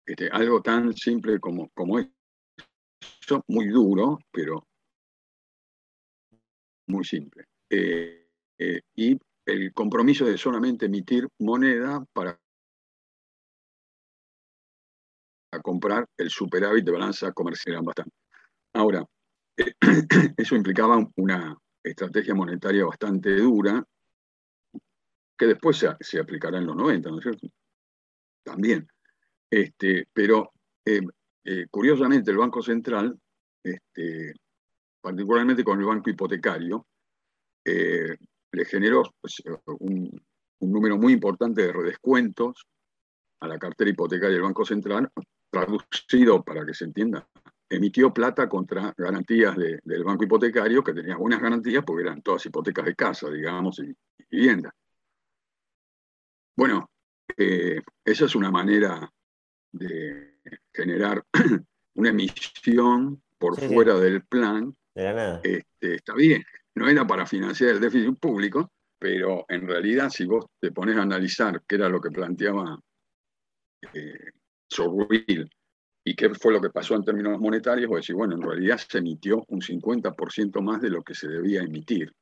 Este, 0.05 0.29
algo 0.31 0.61
tan 0.63 0.93
simple 0.95 1.39
como, 1.39 1.71
como 1.71 2.01
eso, 2.01 3.45
muy 3.47 3.69
duro, 3.69 4.19
pero 4.33 4.67
muy 6.89 7.05
simple. 7.05 7.45
Eh, 7.71 8.29
eh, 8.59 8.81
y 8.97 9.17
el 9.47 9.73
compromiso 9.73 10.27
de 10.27 10.37
solamente 10.37 10.87
emitir 10.87 11.29
moneda 11.39 12.05
para 12.13 12.42
a 15.53 15.61
comprar 15.61 16.07
el 16.17 16.31
superávit 16.31 16.85
de 16.85 16.93
balanza 16.93 17.33
comercial 17.33 17.83
bastante. 17.83 18.13
Ahora, 18.75 19.05
eh, 19.57 19.73
eso 20.37 20.57
implicaba 20.57 21.07
una 21.17 21.57
estrategia 21.83 22.35
monetaria 22.35 22.85
bastante 22.85 23.37
dura, 23.37 23.85
que 25.39 25.47
después 25.47 25.85
se, 26.01 26.19
aplicará 26.19 26.59
en 26.59 26.67
los 26.67 26.77
90, 26.77 27.11
¿no 27.11 27.19
es 27.19 27.23
cierto? 27.23 27.49
También. 28.45 28.87
Este, 29.51 30.07
pero 30.13 30.53
eh, 30.85 31.01
eh, 31.45 31.67
curiosamente 31.71 32.31
el 32.31 32.39
Banco 32.39 32.63
Central, 32.63 33.19
este, 33.63 34.35
particularmente 35.01 35.65
con 35.65 35.79
el 35.79 35.87
banco 35.87 36.11
hipotecario, 36.11 36.87
le 37.65 38.65
generó 38.65 39.03
pues, 39.21 39.41
un 39.79 40.21
número 40.61 40.97
muy 40.97 41.13
importante 41.13 41.63
de 41.63 41.73
redescuentos 41.73 42.67
a 43.41 43.49
la 43.49 43.59
cartera 43.59 43.91
hipotecaria 43.91 44.35
del 44.35 44.43
Banco 44.43 44.65
Central 44.65 45.11
traducido 45.53 46.43
para 46.43 46.65
que 46.65 46.73
se 46.73 46.87
entienda, 46.87 47.29
emitió 47.69 48.13
plata 48.13 48.49
contra 48.49 48.95
garantías 48.97 49.55
del 49.57 50.03
banco 50.03 50.25
hipotecario 50.25 50.83
que 50.83 50.95
tenía 50.95 51.17
buenas 51.17 51.41
garantías 51.41 51.85
porque 51.85 52.05
eran 52.05 52.23
todas 52.23 52.45
hipotecas 52.47 52.87
de 52.87 52.95
casa, 52.95 53.31
digamos, 53.31 53.79
y, 53.79 53.95
vivienda. 54.31 54.75
Bueno, 56.57 56.91
eh, 57.37 57.83
esa 58.05 58.25
es 58.25 58.35
una 58.35 58.51
manera 58.51 59.11
de 59.73 60.39
generar 60.73 61.23
una 61.95 62.09
emisión 62.09 63.23
por 63.39 63.61
fuera 63.61 63.99
del 63.99 64.25
plan. 64.25 64.75
Este, 65.43 65.97
está 65.97 66.15
bien, 66.15 66.43
no 66.75 66.89
era 66.89 67.07
para 67.07 67.27
financiar 67.27 67.71
el 67.71 67.81
déficit 67.81 68.19
público, 68.19 68.71
pero 68.99 69.45
en 69.49 69.67
realidad 69.67 70.09
si 70.09 70.25
vos 70.25 70.47
te 70.59 70.73
pones 70.73 70.97
a 70.97 71.03
analizar 71.03 71.63
qué 71.67 71.75
era 71.75 71.89
lo 71.89 72.01
que 72.01 72.11
planteaba 72.11 72.79
eh, 73.93 74.31
¿Y 76.05 76.15
qué 76.17 76.31
fue 76.35 76.53
lo 76.53 76.61
que 76.61 76.71
pasó 76.71 76.95
en 76.95 77.05
términos 77.05 77.39
monetarios? 77.39 77.89
Pues 77.89 78.03
decir, 78.03 78.17
bueno, 78.17 78.35
en 78.35 78.43
realidad 78.43 78.79
se 78.79 78.99
emitió 78.99 79.45
un 79.49 79.61
50% 79.61 80.61
más 80.61 80.81
de 80.81 80.91
lo 80.91 81.03
que 81.03 81.15
se 81.15 81.29
debía 81.29 81.63
emitir. 81.63 82.13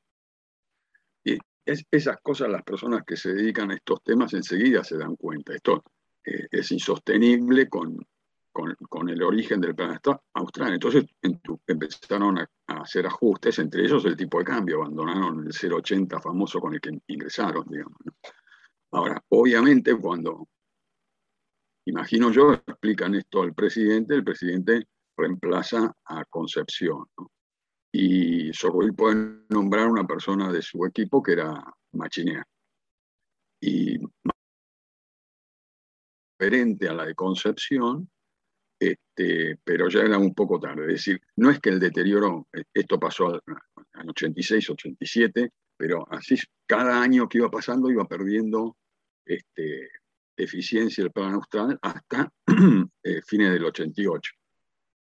Y 1.24 1.38
esas 1.64 2.18
cosas 2.22 2.50
las 2.50 2.62
personas 2.62 3.02
que 3.06 3.16
se 3.16 3.32
dedican 3.32 3.70
a 3.70 3.74
estos 3.74 4.02
temas 4.02 4.34
enseguida 4.34 4.84
se 4.84 4.98
dan 4.98 5.16
cuenta. 5.16 5.54
Esto 5.54 5.82
eh, 6.24 6.46
es 6.50 6.70
insostenible 6.72 7.68
con, 7.68 7.98
con, 8.52 9.08
el 9.08 9.22
origen 9.22 9.60
del 9.60 9.74
plan 9.74 9.98
austral. 10.34 10.74
Entonces 10.74 11.04
empezaron 11.66 12.38
a, 12.38 12.50
hacer 12.66 13.06
ajustes, 13.06 13.58
entre 13.58 13.84
ellos 13.84 14.04
el 14.04 14.16
tipo 14.16 14.38
de 14.38 14.44
cambio, 14.44 14.76
abandonaron 14.76 15.46
el 15.46 15.52
0,80 15.52 16.20
famoso 16.22 16.60
con 16.60 16.74
el 16.74 16.80
que 16.80 16.98
ingresaron, 17.08 17.64
digamos. 17.68 17.96
Ahora, 18.92 19.22
obviamente 19.28 19.94
cuando, 19.96 20.48
imagino 21.90 22.32
yo, 22.32 22.54
explican 22.54 23.14
esto 23.14 23.42
al 23.42 23.54
presidente, 23.54 24.14
el 24.14 24.24
presidente 24.24 24.86
reemplaza 25.16 25.92
a 26.04 26.24
Concepción. 26.24 27.06
Y 27.92 28.52
Sorroil 28.52 28.94
puede 28.94 29.44
nombrar 29.48 29.88
una 29.88 30.06
persona 30.06 30.50
de 30.52 30.62
su 30.62 30.84
equipo 30.86 31.22
que 31.22 31.32
era 31.32 31.62
Machinea. 31.92 32.44
Y 33.60 33.98
diferente 36.38 36.88
a 36.88 36.94
la 36.94 37.04
de 37.04 37.14
Concepción, 37.14 38.08
este, 38.78 39.58
pero 39.62 39.88
ya 39.88 40.00
era 40.00 40.18
un 40.18 40.34
poco 40.34 40.58
tarde. 40.58 40.82
Es 40.82 41.04
decir, 41.04 41.20
no 41.36 41.50
es 41.50 41.60
que 41.60 41.70
el 41.70 41.80
deterioro, 41.80 42.48
esto 42.72 42.98
pasó 42.98 43.34
en 43.34 44.08
86, 44.08 44.70
87, 44.70 45.50
pero 45.76 46.06
así 46.10 46.36
cada 46.66 47.02
año 47.02 47.28
que 47.28 47.38
iba 47.38 47.50
pasando 47.50 47.90
iba 47.90 48.06
perdiendo 48.06 48.76
este, 49.26 49.90
eficiencia 50.42 51.04
el 51.04 51.12
plan 51.12 51.34
austral 51.34 51.78
hasta 51.82 52.32
eh, 53.04 53.20
fines 53.26 53.52
del 53.52 53.64
88, 53.64 54.32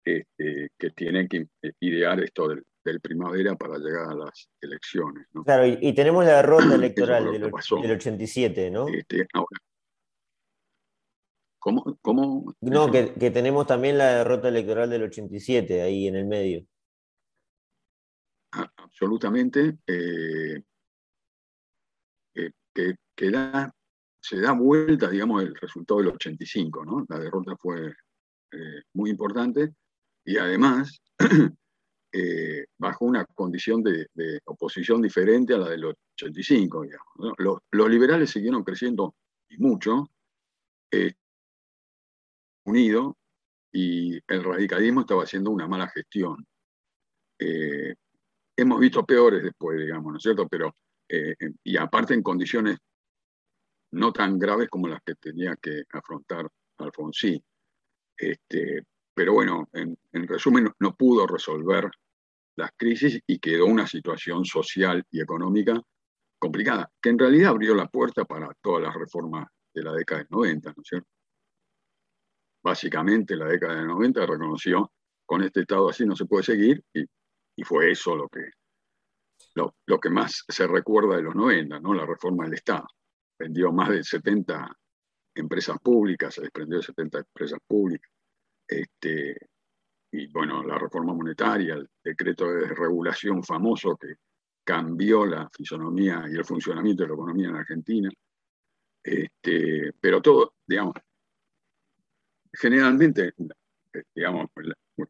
este, 0.03 0.69
que 0.77 0.89
tiene 0.91 1.27
que 1.27 1.47
idear 1.79 2.19
esto 2.21 2.49
del, 2.49 2.65
primavera 3.01 3.55
para 3.55 3.79
llegar 3.79 4.11
a 4.11 4.13
las 4.13 4.47
elecciones. 4.61 5.27
Claro, 5.43 5.65
y, 5.65 5.93
tenemos 5.93 6.23
la 6.23 6.37
derrota 6.37 6.75
electoral 6.75 7.31
del, 7.31 7.43
87, 7.43 8.69
¿no? 8.69 8.87
Este, 8.87 9.27
ahora, 9.33 9.57
¿Cómo? 11.65 12.53
No, 12.61 12.91
que, 12.91 13.31
tenemos 13.31 13.65
también 13.65 13.97
la 13.97 14.17
derrota 14.17 14.49
electoral 14.49 14.87
del 14.87 15.01
87 15.03 15.81
ahí 15.81 16.07
en 16.07 16.15
el 16.15 16.25
medio. 16.25 16.63
absolutamente. 18.51 19.79
Eh, 19.87 20.61
eh, 22.35 22.51
que, 22.71 22.95
se 24.27 24.41
da 24.41 24.53
vuelta, 24.53 25.07
digamos, 25.07 25.43
el 25.43 25.55
resultado 25.55 25.99
del 25.99 26.09
85, 26.09 26.83
¿no? 26.83 27.05
La 27.07 27.19
derrota 27.19 27.55
fue 27.57 27.89
eh, 28.51 28.81
muy 28.93 29.11
importante 29.11 29.75
y 30.25 30.37
además 30.37 30.99
bajo 32.79 33.05
una 33.05 33.25
condición 33.25 33.83
de, 33.83 34.07
oposición 34.45 35.01
diferente 35.01 35.53
a 35.53 35.59
la 35.59 35.69
del 35.69 35.85
85, 35.85 36.83
digamos. 36.83 37.35
Los, 37.37 37.89
liberales 37.89 38.31
siguieron 38.31 38.63
creciendo 38.63 39.13
y 39.49 39.57
mucho, 39.57 40.09
unido 42.65 43.17
y 43.71 44.15
el 44.27 44.43
radicalismo 44.43 45.01
estaba 45.01 45.23
haciendo 45.23 45.51
una 45.51 45.67
mala 45.67 45.87
gestión. 45.89 46.45
Eh, 47.37 47.93
hemos 48.55 48.79
visto 48.79 49.05
peores 49.05 49.43
después, 49.43 49.77
digamos, 49.79 50.13
¿no 50.13 50.17
es 50.17 50.23
cierto? 50.23 50.47
Pero, 50.47 50.73
eh, 51.09 51.35
y 51.63 51.77
aparte 51.77 52.13
en 52.13 52.23
condiciones 52.23 52.77
no 53.95 54.11
tan 54.11 54.37
graves 54.37 54.69
como 54.69 54.87
las 54.87 55.01
que 55.03 55.15
tenía 55.15 55.55
que 55.55 55.83
afrontar 55.91 56.47
Alfonsín. 56.77 57.43
Este, 58.17 58.83
pero 59.13 59.33
bueno, 59.33 59.69
en, 59.73 59.97
resumen, 60.27 60.69
no, 60.79 60.95
pudo 60.95 61.25
resolver 61.27 61.89
las 62.57 62.71
crisis 62.75 63.21
y 63.27 63.39
quedó 63.39 63.65
una 63.65 63.87
situación 63.87 64.45
social 64.45 65.03
y 65.11 65.21
económica 65.21 65.81
complicada, 66.39 66.91
que 67.01 67.09
en 67.09 67.19
realidad 67.19 67.51
abrió 67.51 67.73
la 67.73 67.87
puerta 67.87 68.25
para 68.25 68.53
todas 68.61 68.83
las 68.83 68.93
reformas 68.93 69.47
de 69.73 69.83
la 69.83 69.93
década 69.93 70.19
del 70.19 70.27
90, 70.29 70.73
¿no 70.75 70.81
es 70.81 70.87
cierto? 70.87 71.09
básicamente 72.65 73.35
la 73.35 73.45
década 73.45 73.75
del 73.75 73.87
90 73.87 74.25
reconoció 74.25 74.91
con 75.23 75.43
este 75.43 75.61
Estado 75.61 75.87
así 75.87 76.03
no 76.03 76.15
se 76.15 76.25
puede 76.25 76.43
seguir 76.43 76.83
y, 76.93 77.05
fue 77.63 77.91
eso 77.91 78.15
lo 78.15 78.27
que, 78.27 78.41
lo, 79.53 79.99
que 79.99 80.09
más 80.09 80.43
se 80.47 80.67
recuerda 80.67 81.15
de 81.15 81.21
los 81.21 81.35
90, 81.35 81.79
¿no? 81.79 81.93
la 81.93 82.05
reforma 82.05 82.43
del 82.43 82.55
Estado. 82.55 82.85
Vendió 83.37 83.71
más 83.71 83.89
de 83.89 84.03
70 84.03 84.77
empresas 85.35 85.77
públicas, 85.79 86.33
se 86.33 86.41
desprendió 86.41 86.77
de 86.77 86.83
70 86.83 87.19
empresas 87.19 87.59
públicas. 87.67 88.09
Este, 88.67 89.37
y 90.11 90.27
bueno, 90.27 90.63
la 90.63 90.77
reforma 90.77 91.13
monetaria, 91.13 91.75
el 91.75 91.89
decreto 92.03 92.49
de 92.49 92.67
desregulación 92.67 93.43
famoso 93.43 93.97
que 93.97 94.15
cambió 94.63 95.25
la 95.25 95.49
fisonomía 95.49 96.25
y 96.29 96.35
el 96.35 96.45
funcionamiento 96.45 97.03
de 97.03 97.09
la 97.09 97.15
economía 97.15 97.49
en 97.49 97.55
Argentina. 97.55 98.09
Este, 99.03 99.93
pero 99.99 100.21
todo, 100.21 100.55
digamos, 100.65 100.95
generalmente, 102.51 103.33
digamos, 104.15 104.47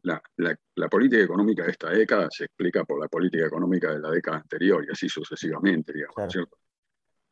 la, 0.02 0.88
política 0.90 1.22
económica 1.22 1.64
de 1.64 1.70
esta 1.70 1.90
década 1.90 2.28
se 2.30 2.44
explica 2.44 2.84
por 2.84 3.00
la 3.00 3.08
política 3.08 3.46
económica 3.46 3.92
de 3.92 4.00
la 4.00 4.10
década 4.10 4.38
anterior 4.38 4.84
y 4.84 4.92
así 4.92 5.08
sucesivamente, 5.08 5.92
digamos, 5.92 6.32
¿cierto? 6.32 6.58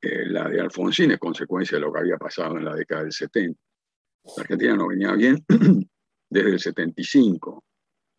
Eh, 0.04 0.26
la 0.26 0.48
de 0.48 0.60
Alfonsín 0.60 1.12
es 1.12 1.18
consecuencia 1.18 1.78
de 1.78 1.82
lo 1.82 1.92
que 1.92 2.00
había 2.00 2.18
pasado 2.18 2.58
en 2.58 2.64
la 2.64 2.74
década 2.74 3.02
del 3.02 3.12
70. 3.12 3.58
La 4.36 4.42
Argentina 4.42 4.76
no 4.76 4.88
venía 4.88 5.12
bien 5.12 5.42
desde 6.28 6.50
el 6.50 6.60
75 6.60 7.64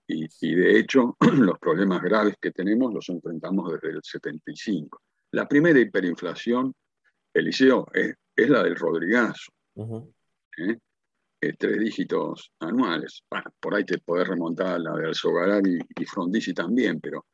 y, 0.08 0.26
y 0.42 0.56
de 0.56 0.80
hecho 0.80 1.16
los 1.34 1.60
problemas 1.60 2.02
graves 2.02 2.36
que 2.42 2.52
tenemos 2.52 2.92
los 2.92 3.08
enfrentamos 3.10 3.72
desde 3.74 3.98
el 3.98 4.04
75. 4.04 5.00
La 5.32 5.48
primera 5.48 5.80
hiperinflación, 5.80 6.74
Eliseo, 7.34 7.88
es, 7.94 8.16
es 8.36 8.50
la 8.50 8.64
del 8.64 8.76
Rodrigazo. 8.76 9.52
¿eh? 10.58 10.78
Eh, 11.42 11.54
tres 11.60 11.80
dígitos 11.80 12.52
anuales. 12.60 13.24
por 13.60 13.76
ahí 13.76 13.84
te 13.84 14.00
podés 14.00 14.28
remontar 14.28 14.68
a 14.68 14.80
la 14.80 14.96
de 14.96 15.08
Alzogaray 15.08 15.80
y, 15.96 16.06
Frondizi 16.06 16.54
también, 16.54 17.00
pero 17.00 17.26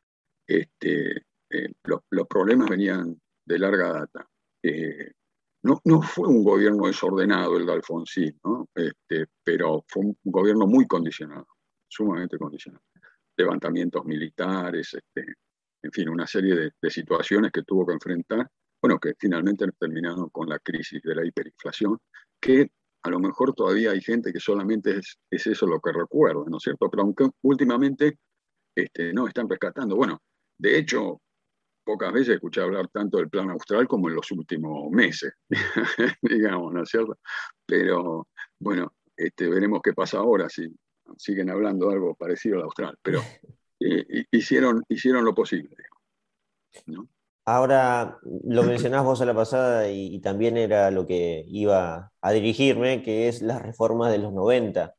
este, 0.46 1.24
eh, 1.48 1.72
los 1.84 2.26
problemas 2.28 2.68
venían 2.68 3.18
de 3.46 3.58
larga 3.58 3.92
data. 3.92 4.28
Eh, 4.62 5.12
no, 5.62 5.80
no, 5.84 6.02
fue 6.02 6.28
un 6.28 6.42
gobierno 6.42 6.86
desordenado 6.86 7.56
el 7.56 7.66
de 7.66 7.72
Alfonsín, 7.72 8.40
este, 8.74 9.26
pero 9.44 9.84
fue 9.86 10.02
un 10.06 10.18
gobierno 10.24 10.66
muy 10.66 10.86
condicionado, 10.86 11.46
sumamente 11.88 12.36
condicionado. 12.36 12.84
Levantamientos 13.36 14.04
militares, 14.04 14.94
este, 14.94 15.34
en 15.82 15.92
fin, 15.92 16.08
una 16.08 16.26
serie 16.26 16.72
de, 16.80 16.90
situaciones 16.90 17.52
que 17.52 17.62
tuvo 17.62 17.86
que 17.86 17.92
enfrentar, 17.92 18.48
bueno, 18.80 18.98
que 18.98 19.14
finalmente 19.18 19.66
terminaron 19.78 20.30
con 20.30 20.48
la 20.48 20.58
crisis 20.58 21.00
de 21.02 21.14
la 21.14 21.24
hiperinflación, 21.24 21.98
que 22.40 22.70
a 23.04 23.10
lo 23.10 23.20
mejor 23.20 23.54
todavía 23.54 23.92
hay 23.92 24.00
gente 24.00 24.32
que 24.32 24.40
solamente 24.40 24.98
es, 24.98 25.16
eso 25.30 25.66
lo 25.66 25.80
que 25.80 25.92
recuerda, 25.92 26.42
¿no 26.48 26.56
es 26.56 26.62
cierto? 26.62 26.88
Pero 26.90 27.04
aunque 27.04 27.28
últimamente 27.42 28.18
este, 28.74 29.12
no 29.12 29.26
están 29.28 29.48
rescatando. 29.48 29.96
Bueno, 29.96 30.20
de 30.58 30.78
hecho, 30.78 31.21
pocas 31.84 32.12
veces 32.12 32.36
escuché 32.36 32.60
hablar 32.60 32.88
tanto 32.88 33.18
del 33.18 33.28
plan 33.28 33.50
austral 33.50 33.88
como 33.88 34.08
en 34.08 34.16
los 34.16 34.30
últimos 34.30 34.90
meses, 34.90 35.32
digamos, 36.22 36.72
¿no 36.72 36.82
es 36.82 36.88
cierto? 36.88 37.18
Pero 37.66 38.28
bueno, 38.58 38.92
este, 39.16 39.48
veremos 39.48 39.80
qué 39.82 39.92
pasa 39.92 40.18
ahora, 40.18 40.48
si 40.48 40.74
siguen 41.16 41.50
hablando 41.50 41.88
de 41.88 41.94
algo 41.94 42.14
parecido 42.14 42.56
al 42.56 42.62
austral, 42.62 42.96
pero 43.02 43.20
eh, 43.80 44.24
hicieron, 44.30 44.84
hicieron 44.88 45.24
lo 45.24 45.34
posible, 45.34 45.76
¿no? 46.86 47.08
Ahora, 47.44 48.18
lo 48.22 48.62
mencionás 48.62 49.04
vos 49.04 49.20
a 49.20 49.24
la 49.24 49.34
pasada 49.34 49.90
y, 49.90 50.20
también 50.20 50.56
era 50.56 50.92
lo 50.92 51.06
que 51.06 51.44
iba 51.48 52.12
a 52.20 52.32
dirigirme, 52.32 53.02
que 53.02 53.26
es 53.26 53.42
las 53.42 53.60
reformas 53.60 54.12
de 54.12 54.18
los 54.18 54.32
90. 54.32 54.94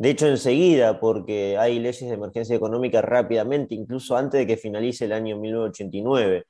De 0.00 0.08
hecho, 0.08 0.26
enseguida, 0.26 0.98
porque 0.98 1.58
hay 1.58 1.78
leyes 1.78 2.00
de 2.00 2.14
emergencia 2.14 2.56
económica 2.56 3.02
rápidamente, 3.02 3.74
incluso 3.74 4.16
antes 4.16 4.40
de 4.40 4.46
que 4.46 4.56
finalice 4.56 5.04
el 5.04 5.12
año 5.12 5.38
1989. 5.38 6.46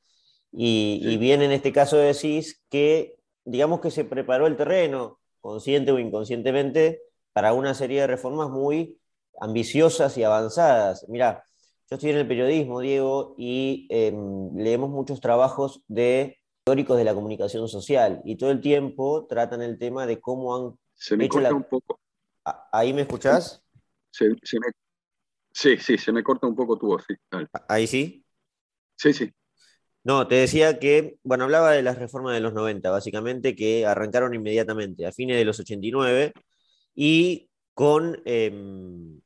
Y, 0.52 1.00
y 1.02 1.16
bien 1.16 1.42
en 1.42 1.50
este 1.50 1.72
caso 1.72 1.96
decís 1.96 2.62
que, 2.70 3.16
digamos 3.44 3.80
que 3.80 3.90
se 3.90 4.04
preparó 4.04 4.46
el 4.46 4.56
terreno, 4.56 5.18
consciente 5.40 5.90
o 5.90 5.98
inconscientemente, 5.98 7.00
para 7.32 7.52
una 7.52 7.74
serie 7.74 8.02
de 8.02 8.06
reformas 8.06 8.50
muy 8.50 9.00
ambiciosas 9.40 10.16
y 10.16 10.22
avanzadas. 10.22 11.04
Mirá, 11.08 11.42
yo 11.90 11.96
estoy 11.96 12.10
en 12.10 12.18
el 12.18 12.28
periodismo, 12.28 12.78
Diego, 12.78 13.34
y 13.36 13.88
em, 13.90 14.54
leemos 14.54 14.90
muchos 14.90 15.20
trabajos 15.20 15.82
de 15.88 16.38
teóricos 16.62 16.96
de 16.96 17.02
la 17.02 17.14
comunicación 17.14 17.66
social 17.66 18.22
y 18.24 18.36
todo 18.36 18.52
el 18.52 18.60
tiempo 18.60 19.26
tratan 19.28 19.60
el 19.60 19.76
tema 19.76 20.06
de 20.06 20.20
cómo 20.20 20.54
han 20.54 20.78
se 20.94 21.16
me 21.16 21.28
corta 21.28 21.52
un 21.52 21.64
poco. 21.64 21.98
¿Ahí 22.44 22.92
me 22.92 23.02
escuchás? 23.02 23.62
Sí, 24.10 24.26
sí, 25.78 25.98
se 25.98 26.12
me 26.12 26.22
corta 26.22 26.46
un 26.46 26.54
poco 26.56 26.78
tu 26.78 26.86
voz. 26.86 27.04
¿Ahí 27.68 27.86
sí? 27.86 28.24
Sí, 28.96 29.12
sí. 29.12 29.32
No, 30.02 30.26
te 30.26 30.36
decía 30.36 30.78
que, 30.78 31.18
bueno, 31.22 31.44
hablaba 31.44 31.72
de 31.72 31.82
las 31.82 31.98
reformas 31.98 32.34
de 32.34 32.40
los 32.40 32.54
90, 32.54 32.90
básicamente, 32.90 33.54
que 33.54 33.86
arrancaron 33.86 34.34
inmediatamente, 34.34 35.06
a 35.06 35.12
fines 35.12 35.36
de 35.36 35.44
los 35.44 35.60
89, 35.60 36.32
y 36.94 37.50
con 37.74 38.20
em, 38.24 39.20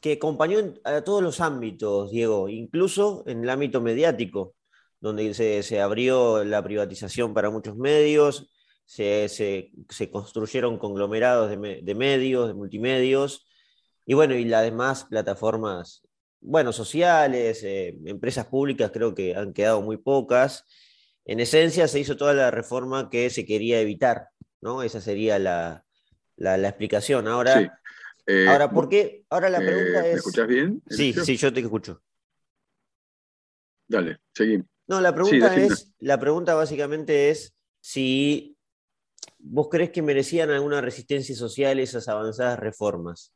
que 0.00 0.14
acompañó 0.14 0.58
a 0.84 1.02
todos 1.02 1.22
los 1.22 1.40
ámbitos, 1.40 2.10
Diego, 2.10 2.48
incluso 2.48 3.24
en 3.26 3.42
el 3.42 3.50
ámbito 3.50 3.80
mediático. 3.80 4.54
donde 5.00 5.34
se, 5.34 5.80
abrió 5.80 6.44
la 6.44 6.62
privatización 6.62 7.34
para 7.34 7.50
muchos 7.50 7.76
medios, 7.76 8.50
se, 8.84 9.70
construyeron 10.10 10.78
conglomerados 10.78 11.50
de, 11.50 11.94
medios, 11.94 12.48
de 12.48 12.54
multimedios, 12.54 13.46
y 14.04 14.14
bueno, 14.14 14.34
y 14.34 14.44
las 14.44 14.64
demás 14.64 15.04
plataformas, 15.04 16.02
bueno, 16.40 16.72
sociales, 16.72 17.62
eh, 17.62 17.96
empresas 18.04 18.46
públicas 18.46 18.90
creo 18.92 19.14
que 19.14 19.36
han 19.36 19.52
quedado 19.52 19.80
muy 19.80 19.96
pocas. 19.96 20.64
En 21.24 21.38
esencia 21.38 21.86
se 21.86 22.00
hizo 22.00 22.16
toda 22.16 22.34
la 22.34 22.50
reforma 22.50 23.08
que 23.10 23.30
se 23.30 23.46
quería 23.46 23.80
evitar, 23.80 24.28
¿no? 24.60 24.82
Esa 24.82 25.00
sería 25.00 25.38
la, 25.38 25.84
explicación. 26.36 27.28
Ahora, 27.28 27.80
eh, 28.26 28.48
ahora, 28.48 28.70
¿por 28.70 28.88
qué? 28.88 29.24
Ahora 29.30 29.48
la 29.50 29.58
pregunta 29.58 30.00
es... 30.00 30.12
¿Me 30.12 30.18
escuchas 30.18 30.48
bien? 30.48 30.82
Sí, 30.88 31.12
sí, 31.12 31.36
yo 31.36 31.52
te 31.52 31.60
escucho. 31.60 32.02
Dale, 33.86 34.18
seguimos. 34.34 34.66
No, 34.88 35.00
la 35.00 35.14
pregunta 35.14 35.54
es, 35.54 35.92
la 36.00 36.18
pregunta 36.18 36.54
básicamente 36.54 37.30
es 37.30 37.54
si 37.80 38.56
vos 39.38 39.68
crees 39.70 39.90
que 39.90 40.02
merecían 40.02 40.50
alguna 40.50 40.80
resistencia 40.80 41.34
social 41.34 41.78
esas 41.80 42.08
avanzadas 42.08 42.58
reformas. 42.58 43.32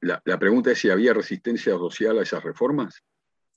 La, 0.00 0.38
pregunta 0.38 0.72
es 0.72 0.78
si 0.78 0.90
había 0.90 1.12
resistencia 1.12 1.72
social 1.72 2.18
a 2.18 2.22
esas 2.22 2.42
reformas. 2.42 3.02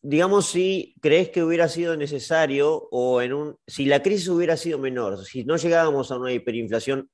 Digamos, 0.01 0.47
si 0.47 0.95
crees 1.01 1.29
que 1.29 1.43
hubiera 1.43 1.67
sido 1.67 1.97
necesario 1.97 2.87
o 2.91 3.21
en 3.21 3.33
un, 3.33 3.57
si 3.65 3.85
la 3.85 4.01
crisis 4.01 4.27
hubiera 4.29 4.57
sido 4.57 4.77
menor, 4.77 5.23
si 5.23 5.43
no 5.43 5.57
llegábamos 5.57 6.11
a 6.11 6.17
una 6.17 6.31
hiperinflación 6.31 7.09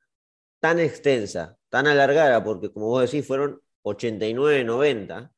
tan 0.59 0.79
extensa, 0.79 1.57
tan 1.69 1.87
alargada, 1.87 2.43
porque 2.43 2.71
como 2.71 2.87
vos 2.87 3.09
decís, 3.09 3.25
fueron 3.25 3.61
89, 3.83 4.63
90, 4.63 5.31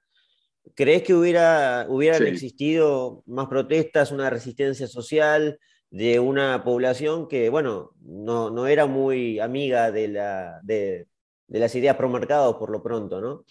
¿crees 0.75 1.03
que 1.03 1.13
hubiera, 1.13 1.85
hubieran 1.89 2.25
existido 2.25 3.23
más 3.25 3.47
protestas, 3.47 4.11
una 4.11 4.29
resistencia 4.29 4.87
social 4.87 5.59
de 5.93 6.19
una 6.19 6.63
población 6.63 7.27
que, 7.27 7.49
bueno, 7.49 7.91
no, 8.01 8.65
era 8.65 8.87
muy 8.87 9.39
amiga 9.39 9.91
de, 9.91 10.07
la, 10.07 10.59
de, 10.63 11.07
las 11.49 11.75
ideas 11.75 11.95
pro 11.95 12.09
mercado 12.09 12.57
por 12.57 12.71
lo 12.71 12.81
pronto, 12.81 13.21
¿no? 13.21 13.45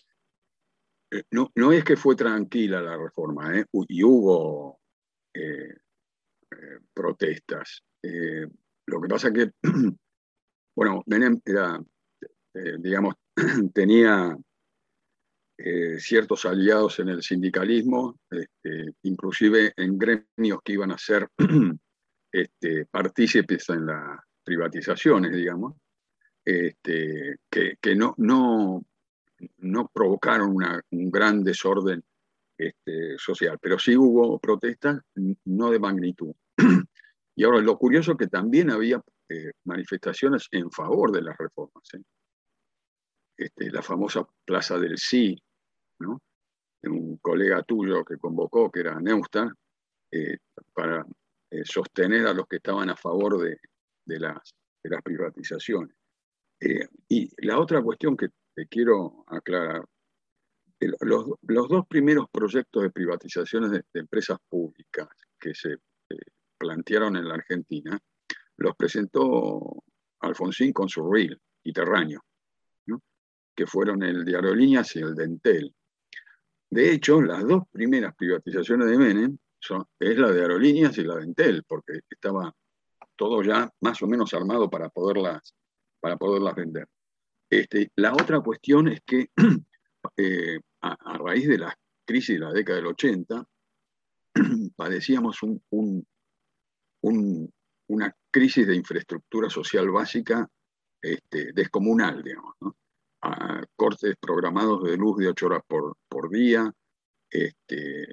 Eh, 1.12 1.22
no, 1.31 1.52
no 1.55 1.70
es 1.70 1.85
que 1.85 1.96
fue 1.96 2.16
tranquila 2.16 2.81
la 2.81 2.96
reforma, 2.96 3.57
¿eh? 3.57 3.64
y 3.70 4.02
hubo 4.02 4.81
eh, 5.33 5.72
protestas. 6.92 7.81
lo 8.02 9.00
que 9.00 9.09
pasa 9.09 9.33
que, 9.33 9.52
bueno, 10.74 11.05
Menem 11.07 11.40
era, 11.44 11.81
digamos, 12.81 13.14
tenía 13.72 14.37
ciertos 15.98 16.44
aliados 16.44 16.98
en 16.98 17.11
el 17.11 17.22
sindicalismo, 17.22 18.18
este, 18.28 18.94
inclusive 19.02 19.72
en 19.76 19.96
gremios 19.96 20.59
que 20.64 20.72
iban 20.72 20.90
a 20.90 20.98
ser 20.98 21.28
este, 22.32 22.86
partícipes 22.86 23.68
en 23.68 23.86
las 23.86 24.18
privatizaciones, 24.42 25.32
digamos, 25.32 25.74
este, 26.44 27.36
que, 27.50 27.94
no, 27.94 28.14
no, 28.16 28.82
no 29.58 29.90
provocaron 29.92 30.56
un 30.90 31.10
gran 31.10 31.44
desorden 31.44 32.02
este, 32.58 33.18
social, 33.18 33.58
pero 33.60 33.78
sí 33.78 33.96
hubo 33.96 34.38
protestas 34.38 35.00
no 35.44 35.70
de 35.70 35.78
magnitud. 35.78 36.34
Y 37.34 37.44
ahora 37.44 37.62
lo 37.62 37.78
curioso 37.78 38.12
es 38.12 38.18
que 38.18 38.26
también 38.26 38.70
había 38.70 39.00
eh, 39.30 39.52
manifestaciones 39.64 40.48
en 40.50 40.70
favor 40.70 41.10
de 41.10 41.22
las 41.22 41.34
reformas. 41.38 41.82
¿eh? 41.94 42.02
Este, 43.38 43.70
la 43.70 43.80
famosa 43.80 44.28
Plaza 44.44 44.78
del 44.78 44.98
Sí, 44.98 45.42
¿no? 46.00 46.20
un 46.82 47.16
colega 47.18 47.62
tuyo 47.62 48.04
que 48.04 48.18
convocó, 48.18 48.70
que 48.70 48.80
era 48.80 49.00
Neustadt, 49.00 49.50
eh, 50.10 50.36
para 50.74 51.06
sostener 51.64 52.26
a 52.26 52.34
los 52.34 52.46
que 52.46 52.56
estaban 52.56 52.90
a 52.90 52.96
favor 52.96 53.42
de, 53.42 53.58
de 54.04 54.18
las 54.18 55.02
privatizaciones. 55.02 55.94
y 57.08 57.46
la 57.46 57.58
otra 57.58 57.82
cuestión 57.82 58.16
que 58.16 58.28
te 58.54 58.66
quiero 58.66 59.24
aclarar. 59.26 59.84
Los, 61.00 61.68
dos 61.68 61.86
primeros 61.86 62.26
proyectos 62.30 62.82
de 62.82 62.90
privatizaciones 62.90 63.70
de, 63.70 63.84
empresas 63.94 64.38
públicas 64.48 65.08
que 65.38 65.54
se 65.54 65.74
eh, 65.74 66.16
plantearon 66.58 67.16
en 67.16 67.28
la 67.28 67.34
Argentina, 67.34 67.98
los 68.56 68.74
presentó 68.76 69.84
Alfonsín 70.20 70.72
con 70.72 70.88
su 70.88 71.08
RIL 71.08 71.40
y 71.62 71.72
Terraño, 71.72 72.20
que 73.54 73.66
fueron 73.66 74.02
el 74.02 74.24
de 74.24 74.34
Aerolíneas 74.34 74.96
y 74.96 75.00
el 75.00 75.14
de 75.14 75.24
Entel. 75.24 75.74
De 76.68 76.90
hecho, 76.90 77.22
las 77.22 77.46
dos 77.46 77.62
primeras 77.70 78.14
privatizaciones 78.16 78.88
de 78.88 78.98
Menem 78.98 79.38
es 79.98 80.18
la 80.18 80.31
de 80.31 80.40
Aerolíneas 80.40 80.96
y 80.98 81.05
la 81.05 81.16
de 81.16 81.25
Entel, 81.25 81.64
porque 81.64 82.01
estaba 82.09 82.55
todo 83.16 83.42
ya 83.42 83.70
más 83.81 84.03
o 84.03 84.07
menos 84.07 84.35
armado 84.35 84.68
para 84.68 84.88
poderlas, 84.88 85.55
para 86.01 86.16
vender. 86.55 86.88
Este, 87.48 87.90
la 87.96 88.12
otra 88.12 88.40
cuestión 88.40 88.88
es 88.88 89.01
que 89.05 89.29
eh, 90.16 90.59
a, 90.81 91.18
raíz 91.18 91.46
de 91.48 91.59
la 91.59 91.77
crisis 92.05 92.37
de 92.37 92.44
la 92.44 92.53
década 92.53 92.79
del 92.79 92.87
80, 92.88 93.46
padecíamos 94.77 95.38
una 97.03 98.16
crisis 98.31 98.66
de 98.66 98.75
infraestructura 98.75 99.51
social 99.51 99.90
básica 99.90 100.48
este, 101.01 101.53
descomunal, 101.53 102.22
digamos, 102.22 102.55
cortes 103.77 104.16
programados 104.20 104.83
de 104.85 104.96
luz 104.96 105.18
de 105.18 105.29
ocho 105.29 105.46
horas 105.46 105.62
por, 105.66 106.31
día, 106.31 106.72
este, 107.31 108.12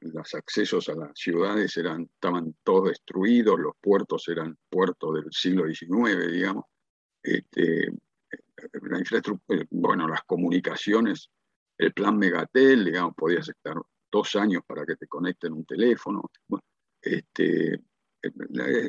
los 0.00 0.34
accesos 0.34 0.88
a 0.88 0.94
las 0.94 1.10
ciudades 1.14 1.76
eran, 1.76 2.02
estaban 2.02 2.54
todos 2.62 2.88
destruidos, 2.90 3.58
los 3.58 3.74
puertos 3.80 4.28
eran 4.28 4.56
puertos 4.68 5.14
del 5.14 5.32
siglo 5.32 5.66
XIX, 5.66 6.30
digamos, 6.30 6.64
este, 7.22 7.92
la 8.82 8.98
infraestructura, 8.98 9.64
bueno, 9.70 10.08
las 10.08 10.22
comunicaciones, 10.22 11.30
el 11.76 11.92
plan 11.92 12.16
Megatel, 12.16 12.84
digamos, 12.84 13.14
podías 13.16 13.48
estar 13.48 13.76
dos 14.10 14.36
años 14.36 14.62
para 14.66 14.84
que 14.86 14.96
te 14.96 15.06
conecten 15.06 15.52
un 15.52 15.64
teléfono. 15.64 16.22
este, 17.02 17.80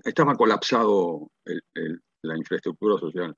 estaba 0.04 0.36
colapsado 0.36 1.32
la 2.24 2.38
infraestructura 2.38 2.98
social 2.98 3.36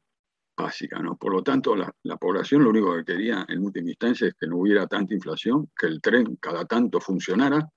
básica, 0.61 0.99
¿no? 0.99 1.17
Por 1.17 1.33
lo 1.33 1.43
tanto, 1.43 1.75
la, 1.75 2.17
población 2.17 2.63
lo 2.63 2.69
único 2.69 2.95
que 2.95 3.05
quería 3.05 3.45
en 3.47 3.63
última 3.63 3.89
instancia 3.89 4.27
es 4.27 4.33
que 4.35 4.47
no 4.47 4.57
hubiera 4.57 4.87
tanta 4.87 5.13
inflación, 5.13 5.69
que 5.77 5.87
el 5.87 6.01
tren 6.01 6.37
cada 6.37 6.65
tanto 6.65 6.99
funcionara, 6.99 7.69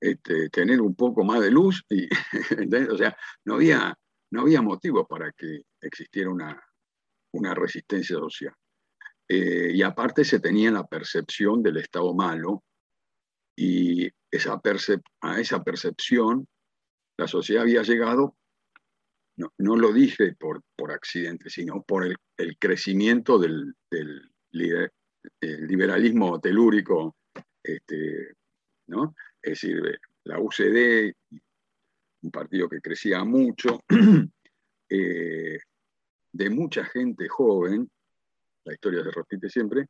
este, 0.00 0.50
tener 0.50 0.80
un 0.80 0.94
poco 0.94 1.24
más 1.24 1.40
de 1.40 1.50
luz, 1.50 1.84
y, 1.88 2.08
o 2.90 2.96
sea, 2.96 3.16
no 3.44 3.54
había, 3.54 3.96
no 4.30 4.42
había 4.42 4.62
motivo 4.62 5.06
para 5.06 5.32
que 5.32 5.62
existiera 5.80 6.30
una, 6.30 6.62
una 7.32 7.54
resistencia 7.54 8.16
social. 8.16 8.54
Eh, 9.28 9.72
y 9.74 9.82
aparte 9.82 10.24
se 10.24 10.38
tenía 10.38 10.70
la 10.70 10.86
percepción 10.86 11.62
del 11.62 11.78
Estado 11.78 12.14
malo 12.14 12.62
y 13.56 14.06
a 14.06 15.40
esa 15.40 15.62
percepción 15.64 16.46
la 17.16 17.26
sociedad 17.26 17.62
había 17.62 17.82
llegado, 17.82 18.36
no, 19.36 19.76
lo 19.76 19.92
dije 19.92 20.34
por, 20.34 20.62
por, 20.74 20.92
accidente, 20.92 21.50
sino 21.50 21.82
por 21.82 22.06
el, 22.06 22.16
crecimiento 22.58 23.38
del, 23.38 23.74
liberalismo 25.40 26.40
telúrico, 26.40 27.16
este, 27.62 28.34
¿no? 28.88 29.14
es 29.42 29.60
decir, 29.60 30.00
la 30.24 30.40
UCD, 30.40 31.12
un 32.22 32.30
partido 32.30 32.68
que 32.68 32.80
crecía 32.80 33.24
mucho, 33.24 33.80
eh, 34.88 35.58
de 36.32 36.50
mucha 36.50 36.84
gente 36.84 37.28
joven, 37.28 37.88
la 38.64 38.72
historia 38.72 39.02
se 39.02 39.10
repite 39.10 39.48
siempre, 39.48 39.86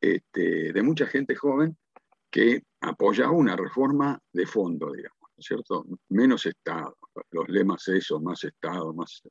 este, 0.00 0.72
de 0.72 0.82
mucha 0.82 1.06
gente 1.06 1.34
joven 1.34 1.76
que 2.30 2.62
apoyaba 2.80 3.32
una 3.32 3.56
reforma 3.56 4.18
de 4.32 4.46
fondo, 4.46 4.92
digamos, 4.92 5.18
¿no 5.20 5.38
es 5.38 5.46
cierto? 5.46 5.84
Menos 6.10 6.46
Estado, 6.46 6.96
los 7.30 7.48
lemas 7.48 7.86
esos, 7.88 8.20
más 8.22 8.42
Estado, 8.44 8.92
más, 8.92 9.22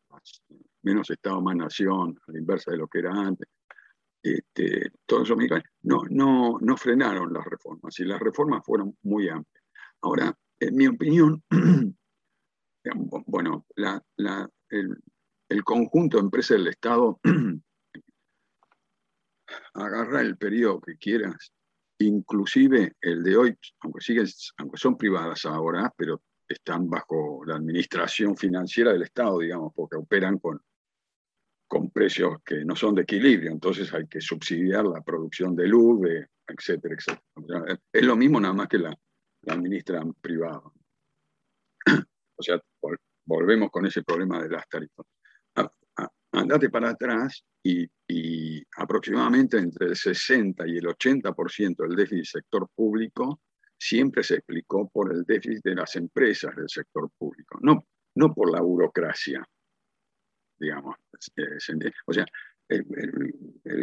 menos 0.82 1.10
Estado, 1.10 1.41
más 1.41 1.56
nación, 1.56 2.19
a 2.28 2.32
la 2.32 2.39
inversa 2.39 2.72
de 2.72 2.78
lo 2.78 2.88
que 2.88 3.00
era 3.00 3.12
antes. 3.12 3.48
Este, 4.22 4.91
todos 5.06 5.24
esos 5.24 5.38
no, 5.82 6.04
no, 6.10 6.58
no 6.62 6.78
frenaron 6.78 7.34
las 7.34 7.46
reformas 7.46 8.00
y 8.00 8.06
las 8.06 8.22
reformas 8.22 8.65
fueron 8.65 8.98
muy 9.04 9.28
amplias. 9.28 9.63
Ahora, 10.02 10.34
en 10.60 10.76
mi 10.76 10.88
opinión, 10.88 11.43
bueno, 13.26 13.65
el 14.69 15.63
conjunto 15.63 16.17
de 16.17 16.24
empresas 16.24 16.58
del 16.58 16.67
Estado 16.67 17.19
agarra 19.74 20.22
el 20.22 20.38
periodo 20.38 20.80
que 20.80 20.98
quieras, 20.98 21.52
inclusive 22.00 22.96
el 23.02 23.24
de 23.24 23.38
hoy, 23.38 23.58
aunque, 23.82 24.02
siguen, 24.02 24.28
aunque 24.58 24.78
son 24.78 24.98
privadas 24.98 25.46
ahora, 25.46 25.93
pero 25.98 26.22
están 26.54 26.89
bajo 26.89 27.44
la 27.46 27.56
administración 27.56 28.36
financiera 28.36 28.94
del 28.94 29.04
Estado, 29.04 29.39
digamos, 29.39 29.74
porque 29.76 29.98
operan 29.98 30.39
con, 30.39 30.62
con 31.68 31.89
precios 31.89 32.38
que 32.46 32.63
no 32.66 32.76
son 32.76 32.96
de 32.96 33.04
equilibrio, 33.04 33.52
entonces 33.52 33.94
hay 33.94 34.08
que 34.08 34.22
subsidiar 34.22 34.86
la 34.86 35.02
producción 35.02 35.56
de 35.56 35.68
luz, 35.68 36.08
etcétera, 36.48 36.96
etcétera. 36.96 37.80
Es 37.92 38.04
lo 38.04 38.16
mismo 38.16 38.39
nada 38.39 38.54
más 38.54 38.68
que 38.68 38.78
la, 38.78 38.98
la 39.44 39.54
administran 39.54 40.13
privado. 40.13 40.74
o 42.36 42.44
sea, 42.44 42.60
volvemos 43.26 43.70
con 43.72 43.86
ese 43.86 44.04
problema 44.04 44.42
de 44.42 44.50
las 44.50 44.68
tarifas. 44.68 45.06
andate 46.32 46.70
para 46.70 46.89
atrás 46.89 47.44
y, 47.63 47.89
aproximadamente 48.78 49.58
entre 49.58 49.88
el 49.88 49.96
60 49.96 50.68
y 50.68 50.78
el 50.78 50.86
80% 50.86 51.88
del 51.88 51.96
déficit 51.96 52.26
sector 52.26 52.68
público 52.76 53.39
siempre 53.84 54.24
se 54.24 54.36
explicó 54.36 54.89
por 54.89 55.12
el 55.12 55.24
déficit 55.24 55.62
de 55.62 55.76
las 55.76 55.96
empresas 55.98 56.56
del 56.56 56.69
sector 56.69 57.10
público, 57.17 57.60
no, 57.62 57.86
no 58.15 58.34
por 58.34 58.50
la 58.50 58.62
burocracia, 58.62 59.46
digamos. 60.58 60.96
O 62.06 62.13
sea, 62.13 62.26
el, 62.69 62.86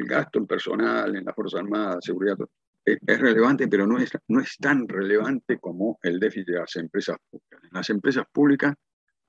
gasto 0.06 0.38
en 0.38 0.46
personal, 0.46 1.14
en 1.14 1.24
la 1.26 1.34
Fuerza 1.34 1.58
Armada, 1.58 2.00
seguridad, 2.00 2.38
es, 2.82 2.98
relevante, 3.06 3.68
pero 3.68 3.86
no 3.86 3.98
es, 3.98 4.10
no 4.28 4.40
es 4.40 4.56
tan 4.56 4.88
relevante 4.88 5.58
como 5.58 5.98
el 6.02 6.18
déficit 6.18 6.46
de 6.48 6.58
las 6.60 6.74
empresas 6.76 7.18
públicas. 7.28 7.60
En 7.64 7.70
las 7.74 7.90
empresas 7.90 8.24
públicas 8.32 8.74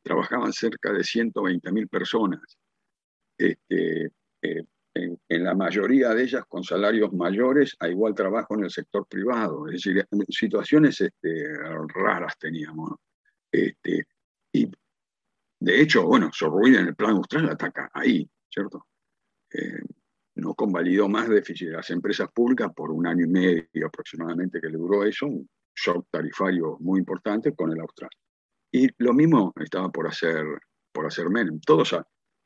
trabajaban 0.01 0.53
cerca 0.53 0.93
de 0.93 1.01
120.000 1.01 1.89
personas. 1.89 2.57
Este, 3.37 4.09
eh, 4.41 4.63
en, 4.93 5.43
la 5.43 5.55
mayoría 5.55 6.09
de 6.09 6.23
ellas 6.23 6.43
con 6.47 6.63
salarios 6.63 7.13
mayores 7.13 7.75
a 7.79 7.87
igual 7.87 8.13
trabajo 8.13 8.55
en 8.55 8.65
el 8.65 8.71
sector 8.71 9.07
privado. 9.07 9.67
Es 9.67 9.83
decir, 9.83 10.05
situaciones 10.29 10.99
este, 11.01 11.45
raras 11.93 12.37
teníamos. 12.37 12.91
Este, 13.51 14.05
y 14.51 14.69
de 15.59 15.81
hecho, 15.81 16.05
bueno, 16.05 16.29
Sorruin 16.33 16.75
en 16.75 16.87
el 16.87 16.95
plan 16.95 17.11
austral 17.11 17.49
ataca 17.49 17.89
ahí, 17.93 18.27
¿cierto? 18.49 18.87
Eh, 19.53 19.81
no 20.35 20.53
convalidó 20.53 21.07
más 21.07 21.29
déficit 21.29 21.67
de 21.67 21.73
las 21.73 21.89
empresas 21.89 22.29
públicas 22.31 22.71
por 22.73 22.91
un 22.91 23.05
año 23.05 23.25
y 23.25 23.29
medio 23.29 23.87
aproximadamente 23.87 24.61
que 24.61 24.69
le 24.69 24.77
duró 24.77 25.03
eso, 25.03 25.27
un 25.27 25.47
shock 25.75 26.07
tarifario 26.09 26.77
muy 26.79 26.99
importante 26.99 27.53
con 27.53 27.71
el 27.71 27.79
austral. 27.79 28.09
Y 28.71 28.87
lo 29.03 29.13
mismo 29.13 29.53
estaba 29.59 29.89
por 29.89 30.07
hacer, 30.07 30.45
por 30.91 31.05
hacer 31.05 31.29
Menem. 31.29 31.59
Todos, 31.59 31.95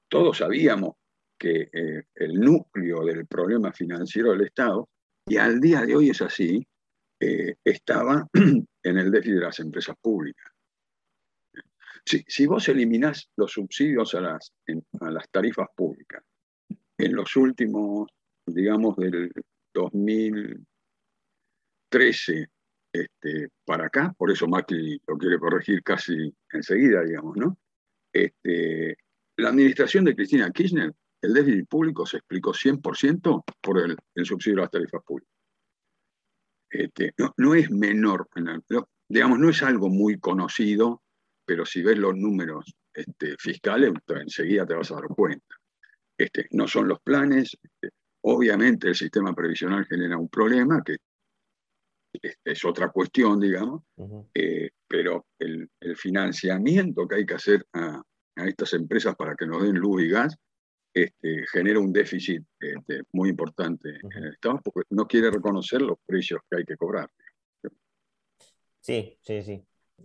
todos 0.09 0.37
sabíamos 0.37 0.95
que 1.37 1.69
eh, 1.71 2.03
el 2.15 2.39
núcleo 2.39 3.05
del 3.05 3.27
problema 3.27 3.71
financiero 3.71 4.31
del 4.31 4.41
Estado, 4.41 4.89
y 5.27 5.37
al 5.37 5.59
día 5.59 5.81
de 5.81 5.95
hoy 5.95 6.09
es 6.09 6.21
así, 6.21 6.67
eh, 7.19 7.55
estaba 7.63 8.27
en 8.33 8.97
el 8.97 9.11
déficit 9.11 9.35
de 9.35 9.41
las 9.41 9.59
empresas 9.59 9.95
públicas. 10.01 10.51
Si, 12.05 12.45
vos 12.45 12.69
eliminás 12.69 13.31
los 13.35 13.53
subsidios 13.53 14.13
a 14.13 14.21
las, 14.21 14.53
a 15.01 15.09
las 15.09 15.27
tarifas 15.31 15.67
públicas 15.75 16.23
en 16.99 17.15
los 17.15 17.35
últimos, 17.35 18.07
digamos, 18.45 18.95
del 18.97 19.31
2013 19.73 22.47
este, 22.93 23.49
para 23.65 23.87
acá, 23.87 24.13
por 24.17 24.31
eso 24.31 24.47
Macri 24.47 25.01
lo 25.07 25.17
quiere 25.17 25.39
corregir 25.39 25.81
casi 25.83 26.31
enseguida, 26.51 27.03
digamos, 27.03 27.35
¿no? 27.37 27.57
Este, 28.13 28.97
la 29.37 29.49
administración 29.49 30.05
de 30.05 30.15
Cristina 30.15 30.51
Kirchner 30.51 30.93
el 31.25 31.33
déficit 31.33 31.67
público 31.67 32.05
se 32.05 32.17
explicó 32.17 32.53
100% 32.53 33.43
por 33.61 33.79
el, 33.79 33.97
subsidio 34.25 34.59
a 34.59 34.61
las 34.61 34.71
tarifas 34.71 35.01
públicas. 35.03 35.33
Este, 36.69 37.13
no, 37.37 37.55
es 37.55 37.71
menor, 37.71 38.27
digamos, 39.07 39.39
no 39.39 39.49
es 39.49 39.63
algo 39.63 39.89
muy 39.89 40.19
conocido, 40.19 41.01
pero 41.45 41.65
si 41.65 41.81
ves 41.81 41.97
los 41.97 42.15
números 42.15 42.73
este, 42.93 43.35
fiscales, 43.39 43.93
enseguida 44.07 44.65
te 44.65 44.73
vas 44.73 44.91
a 44.91 44.95
dar 44.95 45.07
cuenta. 45.07 45.55
Este, 46.17 46.47
no 46.51 46.67
son 46.67 46.87
los 46.87 46.99
planes, 47.01 47.57
obviamente 48.21 48.89
el 48.89 48.95
sistema 48.95 49.33
previsional 49.33 49.85
genera 49.85 50.17
un 50.17 50.29
problema, 50.29 50.81
que 50.83 50.97
es, 52.43 52.65
otra 52.65 52.89
cuestión, 52.89 53.39
digamos, 53.39 53.83
eh, 54.33 54.69
pero 54.87 55.25
el, 55.39 55.69
financiamiento 55.95 57.07
que 57.07 57.15
hay 57.15 57.25
que 57.25 57.35
hacer 57.35 57.65
a, 57.73 58.01
a 58.35 58.47
estas 58.47 58.73
empresas 58.73 59.15
para 59.15 59.35
que 59.35 59.45
nos 59.45 59.63
den 59.63 59.75
luz 59.75 60.03
y 60.03 60.09
gas 60.09 60.37
este, 60.95 61.45
genera 61.51 61.77
un 61.77 61.91
déficit 61.91 62.41
este, 62.57 63.01
muy 63.11 63.27
importante 63.27 63.89
en 63.89 64.23
el 64.23 64.31
Estado 64.31 64.61
porque 64.63 64.87
no 64.91 65.05
quiere 65.05 65.29
reconocer 65.29 65.81
los 65.81 65.97
precios 66.05 66.39
que 66.49 66.59
hay 66.59 66.63
que 66.63 66.77
cobrar. 66.77 67.09
Sí, 68.79 69.17
sí, 69.21 69.41
sí. 69.41 69.61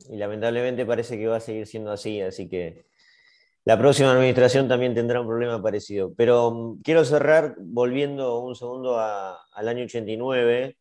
Y 0.08 0.16
lamentablemente 0.16 0.84
parece 0.84 1.16
que 1.16 1.28
va 1.28 1.36
a 1.36 1.40
seguir 1.40 1.68
siendo 1.68 1.92
así, 1.92 2.20
así 2.20 2.48
que 2.48 2.86
la 3.64 3.78
próxima 3.78 4.10
administración 4.10 4.66
también 4.66 4.92
tendrá 4.94 5.20
un 5.20 5.28
problema 5.28 5.62
parecido. 5.62 6.12
Pero 6.16 6.50
mm, 6.50 6.82
quiero 6.82 7.04
cerrar 7.04 7.54
volviendo 7.58 8.40
un 8.40 8.56
segundo 8.56 8.98
al 8.98 9.68
año 9.68 9.84
89, 9.84 10.76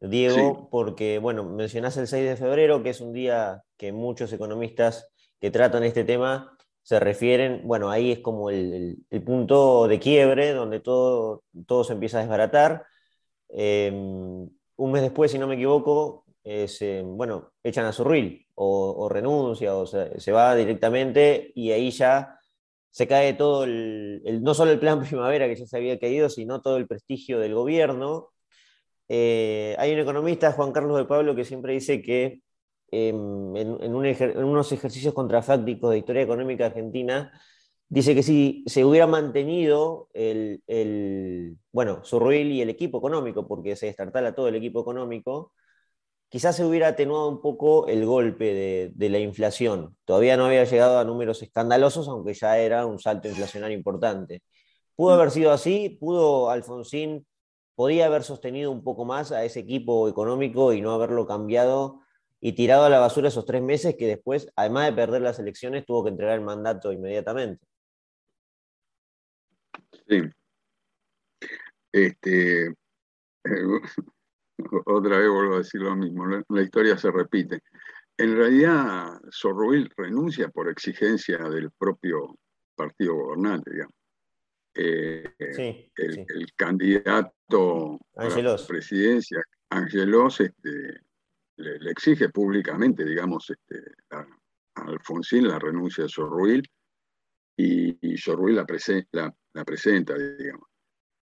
Diego, 0.00 0.70
porque, 0.70 1.18
bueno, 1.18 1.44
mencionás 1.44 1.98
el 1.98 2.06
6 2.06 2.24
de 2.24 2.36
febrero, 2.36 2.82
que 2.82 2.90
es 2.90 3.02
un 3.02 3.12
día 3.12 3.64
que 3.76 3.92
muchos 3.92 4.32
economistas 4.32 5.08
que 5.40 5.50
tratan 5.50 5.84
este 5.84 6.04
tema 6.04 6.56
se 6.82 7.00
refieren, 7.00 7.62
bueno, 7.64 7.90
ahí 7.90 8.12
es 8.12 8.18
como 8.20 8.50
el, 8.50 8.98
punto 9.24 9.88
de 9.88 10.00
quiebre 10.00 10.52
donde 10.52 10.80
todo, 10.80 11.44
todo 11.66 11.84
se 11.84 11.92
empieza 11.94 12.18
a 12.18 12.22
desbaratar. 12.22 12.84
Em, 13.48 14.48
un 14.76 14.92
mes 14.92 15.02
después, 15.02 15.30
si 15.30 15.38
no 15.38 15.46
me 15.46 15.54
equivoco, 15.54 16.24
bueno, 17.04 17.52
echan 17.62 17.86
a 17.86 17.92
Zurril 17.92 18.46
o, 18.54 18.94
o 18.98 19.08
renuncia 19.08 19.76
o 19.76 19.86
se 19.86 20.32
va 20.32 20.54
directamente 20.56 21.52
y 21.54 21.70
ahí 21.70 21.90
ya 21.90 22.38
se 22.92 23.08
cae 23.08 23.32
todo 23.34 23.64
el, 23.64 24.22
no 24.42 24.54
solo 24.54 24.70
el 24.70 24.78
plan 24.78 25.00
primavera 25.08 25.48
que 25.48 25.56
ya 25.56 25.66
se 25.66 25.76
había 25.76 25.98
caído, 25.98 26.28
sino 26.28 26.62
todo 26.62 26.76
el 26.76 26.86
prestigio 26.86 27.40
del 27.40 27.54
gobierno. 27.54 28.30
Eh, 29.08 29.74
hay 29.78 29.92
un 29.94 30.00
economista, 30.00 30.52
Juan 30.52 30.72
Carlos 30.72 30.98
de 30.98 31.06
Pablo, 31.06 31.34
que 31.34 31.44
siempre 31.44 31.74
dice 31.74 32.02
que 32.02 32.42
Em, 32.94 33.56
en, 33.56 33.94
unos 33.94 34.70
ejercicios 34.70 35.14
contrafácticos 35.14 35.90
de 35.90 35.98
historia 35.98 36.22
económica 36.22 36.66
argentina, 36.66 37.32
dice 37.88 38.14
que 38.14 38.22
si 38.22 38.64
se 38.66 38.84
hubiera 38.84 39.06
mantenido 39.06 40.10
el, 40.12 40.62
el 40.66 41.56
bueno, 41.72 42.04
Surruil 42.04 42.52
y 42.52 42.60
el 42.60 42.68
equipo 42.68 42.98
económico, 42.98 43.48
porque 43.48 43.76
se 43.76 43.86
destartala 43.86 44.34
todo 44.34 44.48
el 44.48 44.56
equipo 44.56 44.82
económico, 44.82 45.54
quizás 46.28 46.56
se 46.56 46.64
hubiera 46.66 46.88
atenuado 46.88 47.28
un 47.28 47.40
poco 47.40 47.88
el 47.88 48.04
golpe 48.06 48.52
de, 48.54 48.92
de, 48.94 49.08
la 49.10 49.18
inflación. 49.20 49.96
Todavía 50.04 50.36
no 50.36 50.46
había 50.46 50.64
llegado 50.64 50.98
a 50.98 51.04
números 51.04 51.42
escandalosos, 51.42 52.08
aunque 52.08 52.34
ya 52.34 52.58
era 52.58 52.86
un 52.86 52.98
salto 52.98 53.28
inflacionario 53.28 53.76
importante. 53.76 54.42
¿Pudo 54.96 55.14
haber 55.14 55.30
sido 55.30 55.52
así? 55.52 55.96
¿Pudo 56.00 56.50
Alfonsín, 56.50 57.26
podía 57.74 58.06
haber 58.06 58.22
sostenido 58.24 58.70
un 58.70 58.84
poco 58.84 59.04
más 59.06 59.32
a 59.32 59.44
ese 59.44 59.60
equipo 59.60 60.08
económico 60.08 60.72
y 60.74 60.82
no 60.82 60.92
haberlo 60.92 61.26
cambiado 61.26 62.02
y 62.44 62.54
tirado 62.54 62.84
a 62.84 62.90
la 62.90 62.98
basura 62.98 63.28
esos 63.28 63.46
tres 63.46 63.62
meses 63.62 63.94
que 63.96 64.08
después, 64.08 64.48
además 64.56 64.86
de 64.86 64.92
perder 64.94 65.22
las 65.22 65.38
elecciones, 65.38 65.86
tuvo 65.86 66.02
que 66.02 66.10
entregar 66.10 66.34
el 66.34 66.44
mandato 66.44 66.92
inmediatamente. 66.92 67.64
Sí. 70.08 70.22
Este, 71.92 72.74
otra 74.86 75.18
vez 75.18 75.28
vuelvo 75.30 75.54
a 75.54 75.58
decir 75.58 75.82
lo 75.82 75.94
mismo, 75.94 76.26
la, 76.26 76.62
historia 76.62 76.98
se 76.98 77.12
repite. 77.12 77.60
En 78.18 78.36
realidad, 78.36 79.20
Sorruil 79.30 79.88
renuncia 79.96 80.48
por 80.48 80.68
exigencia 80.68 81.38
del 81.48 81.70
propio 81.70 82.36
partido 82.74 83.14
gobernante, 83.14 83.70
digamos. 83.70 83.94
Eh, 84.74 85.22
el, 85.38 86.52
candidato 86.56 88.00
a 88.16 88.24
la 88.24 88.56
presidencia, 88.66 89.44
Angelos, 89.70 90.40
este, 90.40 91.02
le, 91.56 91.90
exige 91.90 92.28
públicamente, 92.30 93.04
digamos, 93.04 93.50
este, 93.50 93.92
a, 94.10 94.26
Alfonsín 94.74 95.48
la 95.48 95.58
renuncia 95.58 96.04
de 96.04 96.08
Sorruil 96.08 96.62
y, 97.56 98.14
y 98.14 98.16
Sorruil 98.16 98.56
la, 98.56 98.64
la, 99.52 99.64
presenta, 99.64 100.14
digamos. 100.16 100.68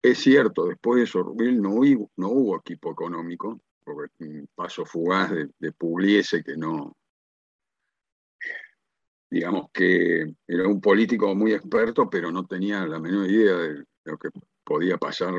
Es 0.02 0.18
cierto, 0.18 0.66
después 0.66 1.00
de 1.00 1.06
Sorruil 1.06 1.60
no, 1.60 1.74
hubo, 1.74 2.10
no 2.16 2.28
hubo 2.28 2.56
equipo 2.58 2.92
económico, 2.92 3.60
porque 3.84 4.24
un 4.24 4.48
paso 4.54 4.84
fugaz 4.84 5.32
de, 5.32 5.50
de 5.58 5.72
Pugliese 5.72 6.42
que 6.44 6.56
no, 6.56 6.96
digamos 9.30 9.70
que 9.72 10.34
era 10.46 10.66
un 10.66 10.80
político 10.80 11.34
muy 11.34 11.52
experto, 11.52 12.10
pero 12.10 12.30
no 12.32 12.46
tenía 12.46 12.86
la 12.86 12.98
menor 12.98 13.30
idea 13.30 13.56
de 13.56 13.84
lo 14.04 14.18
que 14.18 14.28
podía 14.64 14.98
pasar 14.98 15.34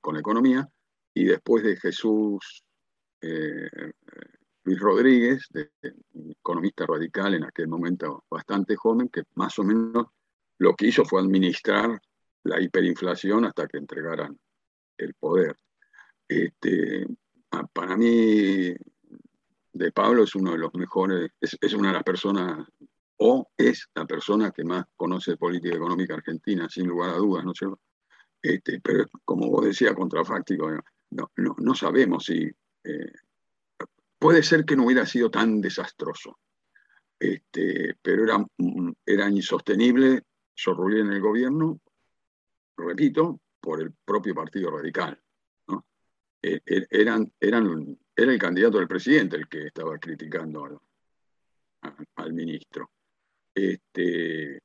con 0.00 0.14
la 0.14 0.20
economía. 0.20 0.68
Y 1.14 1.24
después 1.24 1.64
de 1.64 1.76
Jesús 1.76 2.64
eh, 3.20 3.68
Luis 4.64 4.80
Rodríguez, 4.80 5.48
economista 6.12 6.84
radical 6.86 7.34
en 7.34 7.44
aquel 7.44 7.68
momento 7.68 8.24
bastante 8.30 8.76
joven, 8.76 9.08
que 9.08 9.22
más 9.34 9.58
o 9.58 9.64
menos 9.64 10.06
lo 10.58 10.74
que 10.74 10.88
hizo 10.88 11.04
fue 11.04 11.20
administrar 11.22 12.00
la 12.44 12.60
hiperinflación 12.60 13.44
hasta 13.44 13.66
que 13.66 13.78
entregaran 13.78 14.38
el 14.98 15.14
poder. 15.14 15.56
Este, 16.28 17.06
para 17.72 17.96
mí, 17.96 18.74
De 19.72 19.92
Pablo 19.92 20.24
es 20.24 20.34
uno 20.34 20.52
de 20.52 20.58
los 20.58 20.74
mejores, 20.74 21.30
es, 21.40 21.72
una 21.72 21.88
de 21.88 21.94
las 21.94 22.04
personas, 22.04 22.66
o 23.16 23.48
es 23.56 23.88
la 23.94 24.04
persona 24.06 24.50
que 24.50 24.64
más 24.64 24.84
conoce 24.96 25.36
política 25.36 25.76
económica 25.76 26.14
argentina, 26.14 26.68
sin 26.68 26.88
lugar 26.88 27.10
a 27.10 27.18
dudas, 27.18 27.44
¿no 27.44 27.52
es 27.52 27.58
cierto? 27.58 27.80
Este, 28.42 28.80
pero 28.80 29.06
como 29.24 29.48
vos 29.48 29.64
decías, 29.64 29.94
contrafáctico, 29.94 30.70
no, 31.10 31.30
no, 31.36 31.56
no 31.58 31.74
sabemos 31.74 32.24
si 32.26 32.50
eh, 32.88 33.12
puede 34.18 34.42
ser 34.42 34.64
que 34.64 34.76
no 34.76 34.86
hubiera 34.86 35.04
sido 35.04 35.30
tan 35.30 35.60
desastroso, 35.60 36.38
este, 37.18 37.96
pero 38.00 38.24
era, 38.24 38.38
mm, 38.38 38.92
era 39.04 39.28
insostenible 39.28 40.22
Sorrulli 40.54 41.00
en 41.00 41.12
el 41.12 41.20
gobierno, 41.20 41.80
repito, 42.76 43.40
por 43.60 43.82
el 43.82 43.92
propio 44.04 44.34
Partido 44.34 44.70
Radical. 44.70 45.20
E, 46.40 46.60
e, 46.64 46.86
eran, 46.90 47.30
eran, 47.40 47.98
era 48.14 48.32
el 48.32 48.38
candidato 48.38 48.78
del 48.78 48.88
presidente 48.88 49.36
el 49.36 49.48
que 49.48 49.66
estaba 49.66 49.98
criticando 49.98 50.80
al, 52.16 52.32
ministro. 52.32 52.90
Este, 53.54 54.60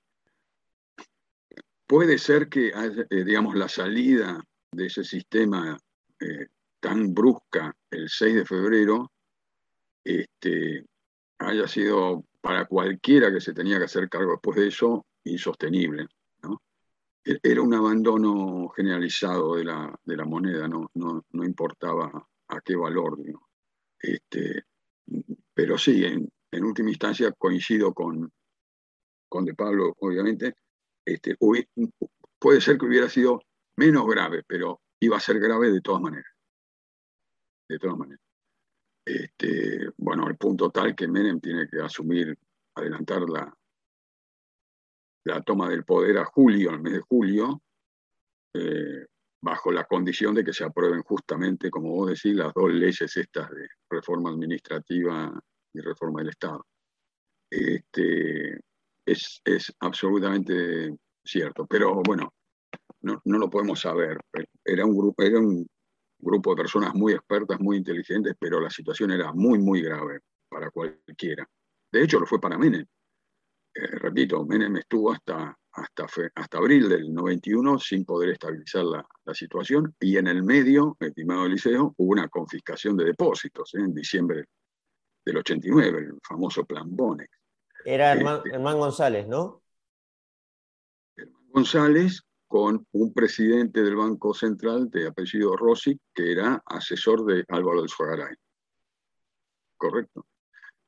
puede 1.88 2.18
ser 2.18 2.48
que, 2.48 2.70
eh, 2.70 3.24
digamos, 3.24 3.56
la 3.56 3.68
salida 3.68 4.44
de 4.72 4.86
ese 4.86 5.04
sistema 5.04 5.78
eh, 6.20 6.48
tan 6.84 7.14
brusca 7.14 7.74
el 7.90 8.10
6 8.10 8.36
de 8.36 8.46
febrero 8.46 9.10
este, 10.04 10.86
haya 11.40 11.66
sido 11.66 12.26
para 12.42 12.66
cualquiera 12.66 13.32
que 13.32 13.40
se 13.40 13.54
tenía 13.54 13.78
que 13.78 13.86
hacer 13.86 14.10
cargo 14.10 14.34
después 14.34 14.58
de 14.58 14.68
eso 14.68 15.06
insostenible. 15.24 16.08
E-, 17.24 17.40
era 17.42 17.62
un 17.62 17.74
abandono 17.74 18.68
generalizado 18.76 19.56
de 19.56 19.64
la, 19.64 19.98
de 20.04 20.18
la 20.18 20.26
moneda, 20.26 20.68
no, 20.68 20.92
no, 20.96 21.24
no, 21.32 21.44
importaba 21.46 22.12
a 22.50 22.60
qué 22.60 22.76
valor. 22.76 23.18
Este, 23.98 24.64
pero 25.54 25.78
sí, 25.78 26.04
en, 26.04 26.30
última 26.66 26.90
instancia 26.90 27.32
coincido 27.32 27.94
con, 27.94 28.30
con 29.30 29.46
De 29.46 29.54
Pablo, 29.54 29.96
obviamente. 30.00 30.54
Este, 31.06 31.38
puede 31.38 32.60
ser 32.60 32.78
que 32.78 32.86
hubiera 32.86 33.08
sido 33.08 33.42
menos 33.78 34.06
grave, 34.06 34.44
pero 34.46 34.82
iba 35.00 35.16
a 35.16 35.22
ser 35.22 35.40
grave 35.40 35.72
de 35.72 35.80
todas 35.80 36.02
maneras. 36.02 36.33
De 37.68 37.80
todas 37.80 37.98
maneras. 37.98 38.22
Este, 39.06 39.90
bueno, 39.98 40.28
el 40.28 40.38
punto 40.38 40.70
tal 40.70 40.96
que 40.96 41.08
Menem 41.08 41.40
tiene 41.40 41.68
que 41.68 41.82
asumir, 41.82 42.38
adelantar 42.76 43.22
la, 43.30 43.54
la 45.26 45.42
toma 45.42 45.70
del 45.70 45.84
poder 45.84 46.18
a 46.18 46.26
julio, 46.26 46.72
al 46.72 46.82
mes 46.82 46.94
de 46.94 47.02
julio, 47.02 47.62
eh, 48.56 49.06
bajo 49.42 49.72
la 49.72 49.84
condición 49.86 50.36
de 50.36 50.44
que 50.44 50.54
se 50.54 50.64
aprueben 50.64 51.02
justamente, 51.04 51.70
como 51.70 51.90
vos 51.90 52.10
decís, 52.10 52.34
las 52.34 52.54
dos 52.54 52.72
leyes 52.72 53.18
estas 53.18 53.50
de 53.50 53.68
reforma 53.90 54.30
administrativa 54.30 55.38
y 55.74 55.82
reforma 55.82 56.22
del 56.22 56.30
Estado. 56.30 56.66
Este, 57.50 58.60
es, 59.06 59.42
es 59.44 59.74
absolutamente 59.80 60.96
cierto, 61.26 61.66
pero 61.68 62.02
bueno, 62.04 62.34
no, 63.02 63.22
no, 63.26 63.38
lo 63.38 63.50
podemos 63.50 63.82
saber. 63.82 64.18
Era 64.64 64.86
un, 64.86 64.98
grupo, 64.98 65.22
era 65.24 65.40
un 65.40 65.68
grupo 66.24 66.52
de 66.52 66.62
personas 66.62 66.94
muy 66.96 67.14
expertas, 67.14 67.60
muy 67.60 67.78
inteligentes, 67.78 68.36
pero 68.40 68.60
la 68.60 68.70
situación 68.70 69.12
era 69.12 69.32
muy, 69.34 69.60
muy 69.60 69.82
grave 69.82 70.22
para 70.50 70.72
cualquiera. 70.72 71.48
De 71.92 72.04
hecho, 72.04 72.20
lo 72.20 72.26
fue 72.26 72.40
para 72.40 72.58
Menem. 72.58 72.86
Eh, 73.76 73.88
repito, 73.88 74.46
Menem 74.46 74.78
estuvo 74.78 75.12
hasta, 75.12 75.58
hasta, 75.74 76.08
hasta 76.36 76.58
abril 76.58 76.90
del 76.90 77.14
91 77.14 77.80
sin 77.80 78.06
poder 78.06 78.30
estabilizar 78.30 78.86
la, 78.86 79.06
situación 79.34 79.96
y 80.00 80.18
en 80.18 80.28
el 80.28 80.44
medio, 80.44 80.96
estimado 81.00 81.46
Eliseo, 81.46 81.94
hubo 81.98 82.12
una 82.12 82.30
confiscación 82.30 82.96
de 82.98 83.06
depósitos 83.06 83.74
¿eh? 83.74 83.80
en 83.80 83.94
diciembre 83.94 84.46
del 85.26 85.38
89, 85.38 86.00
el 86.00 86.20
famoso 86.22 86.66
plan 86.66 86.96
Bonex. 86.96 87.30
Era 87.86 88.14
este 88.14 88.50
Hermán, 88.52 88.78
González, 88.78 89.28
¿no? 89.28 89.64
Hermán 91.16 91.48
González 91.50 92.22
con 92.54 92.86
un 92.92 93.12
presidente 93.12 93.82
del 93.82 93.96
Banco 93.96 94.32
Central 94.32 94.88
de 94.92 95.08
apellido 95.08 95.58
Rossi, 95.58 96.00
que 96.14 96.34
era 96.34 96.62
asesor 96.68 97.26
de 97.26 97.44
Álvaro 97.48 97.82
del 97.82 97.90
Suagaray. 97.90 98.36
Correcto. 99.76 100.28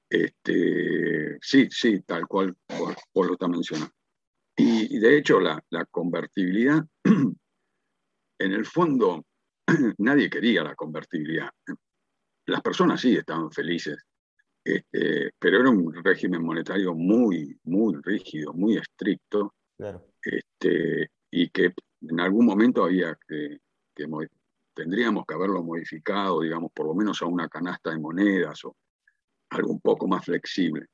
Este, 0.08 1.39
sí, 1.41 1.67
sí, 1.71 2.01
tal 2.01 2.28
cual 2.28 2.56
por, 3.12 3.25
lo 3.25 3.34
está 3.34 3.47
mencionando. 3.47 3.91
Y, 4.56 4.99
de 4.99 5.17
hecho 5.17 5.39
la, 5.39 5.60
convertibilidad, 5.89 6.86
en 7.04 8.51
el 8.51 8.65
fondo, 8.67 9.25
nadie 9.97 10.30
quería 10.30 10.62
la 10.62 10.75
convertibilidad. 10.75 11.49
Las 12.45 12.62
personas 12.62 13.01
sí 13.01 13.17
estaban 13.17 13.51
felices, 13.51 13.97
este, 14.63 15.32
pero 15.39 15.62
era 15.62 15.71
un 15.71 15.91
régimen 16.04 16.43
monetario 16.43 16.93
muy, 16.93 17.60
muy 17.63 17.95
rígido, 18.04 18.54
muy 18.54 18.78
estricto, 18.78 19.56
este, 20.21 21.10
y 21.36 21.50
que 21.50 21.74
en 22.02 22.19
algún 22.21 22.45
momento 22.45 22.86
había 22.86 23.17
que, 23.28 23.60
tendríamos 24.74 25.26
que 25.26 25.34
haberlo 25.34 25.62
modificado, 25.63 26.39
digamos, 26.39 26.71
por 26.74 26.86
lo 26.86 26.95
menos 26.95 27.21
a 27.21 27.26
una 27.26 27.50
canasta 27.50 27.89
de 27.89 28.00
monedas 28.00 28.63
o, 28.63 28.78
algo 29.50 29.71
un 29.71 29.82
poco 29.82 30.08
más 30.08 30.24
flexible. 30.24 30.88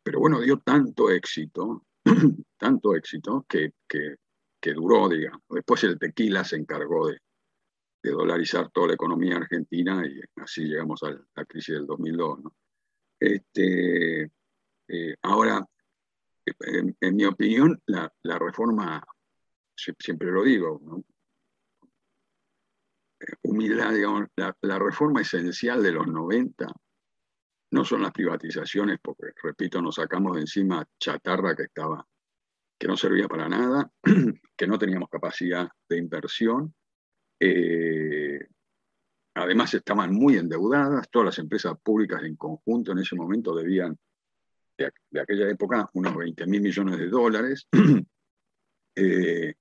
Pero 0.00 0.20
bueno, 0.20 0.40
dio 0.40 0.58
tanto 0.58 1.10
éxito, 1.10 1.86
tanto 2.56 2.94
éxito, 2.94 3.44
que, 3.48 3.72
duró, 4.74 5.08
digamos. 5.08 5.42
Después 5.48 5.82
el 5.84 5.98
tequila 5.98 6.44
se 6.44 6.56
encargó 6.56 7.08
de, 7.08 7.18
de, 8.00 8.10
dolarizar 8.12 8.70
toda 8.70 8.88
la 8.88 8.94
economía 8.94 9.36
argentina 9.36 10.06
y 10.06 10.20
así 10.40 10.66
llegamos 10.66 11.02
a 11.02 11.10
la 11.10 11.44
crisis 11.44 11.74
del 11.74 11.86
2002. 11.86 12.40
Este, 13.18 14.30
eh, 14.88 15.16
ahora, 15.22 15.66
en, 16.46 17.16
mi 17.16 17.24
opinión, 17.24 17.82
la, 17.86 18.12
la, 18.22 18.38
reforma, 18.38 19.04
siempre 19.76 20.30
lo 20.30 20.42
digo, 20.42 21.04
eh, 23.20 23.32
humildad, 23.42 23.92
digamos, 23.92 24.28
la, 24.36 24.56
la, 24.62 24.78
reforma 24.78 25.20
esencial 25.20 25.82
de 25.82 25.92
los 25.92 26.06
90 26.06 26.72
no 27.74 27.84
son 27.84 28.02
las 28.02 28.12
privatizaciones, 28.12 28.98
porque, 29.02 29.32
repito, 29.42 29.82
nos 29.82 29.96
sacamos 29.96 30.36
de 30.36 30.42
encima 30.42 30.86
chatarra 30.98 31.56
que 31.56 31.64
estaba, 31.64 32.06
que 32.78 32.86
no 32.86 32.96
servía 32.96 33.26
para 33.26 33.48
nada, 33.48 33.90
que 34.56 34.66
no 34.66 34.78
teníamos 34.78 35.08
capacidad 35.08 35.68
de 35.88 35.98
inversión. 35.98 36.72
Eh, 37.40 38.46
además 39.34 39.74
estaban 39.74 40.12
muy 40.12 40.36
endeudadas, 40.36 41.10
todas 41.10 41.26
las 41.26 41.38
empresas 41.40 41.74
públicas 41.82 42.22
en 42.22 42.36
conjunto 42.36 42.92
en 42.92 42.98
ese 42.98 43.16
momento 43.16 43.54
debían, 43.56 43.98
de, 44.78 45.20
aquella 45.20 45.48
época, 45.48 45.90
unos 45.94 46.16
20 46.16 46.46
mil 46.46 46.62
millones 46.62 46.98
de 46.98 47.08
dólares. 47.08 47.68
Eh, 48.96 49.54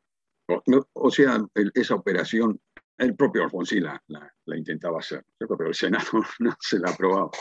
o, 0.48 1.12
sea, 1.12 1.46
esa 1.74 1.96
operación 1.96 2.60
el 2.98 3.16
propio 3.16 3.44
Alfonsín 3.44 3.84
la, 3.84 4.02
intentaba 4.56 5.00
hacer, 5.00 5.24
pero 5.38 5.68
el 5.68 5.74
Senado 5.74 6.06
no 6.40 6.56
se 6.60 6.80
la 6.80 6.92
aprobaba. 6.92 7.32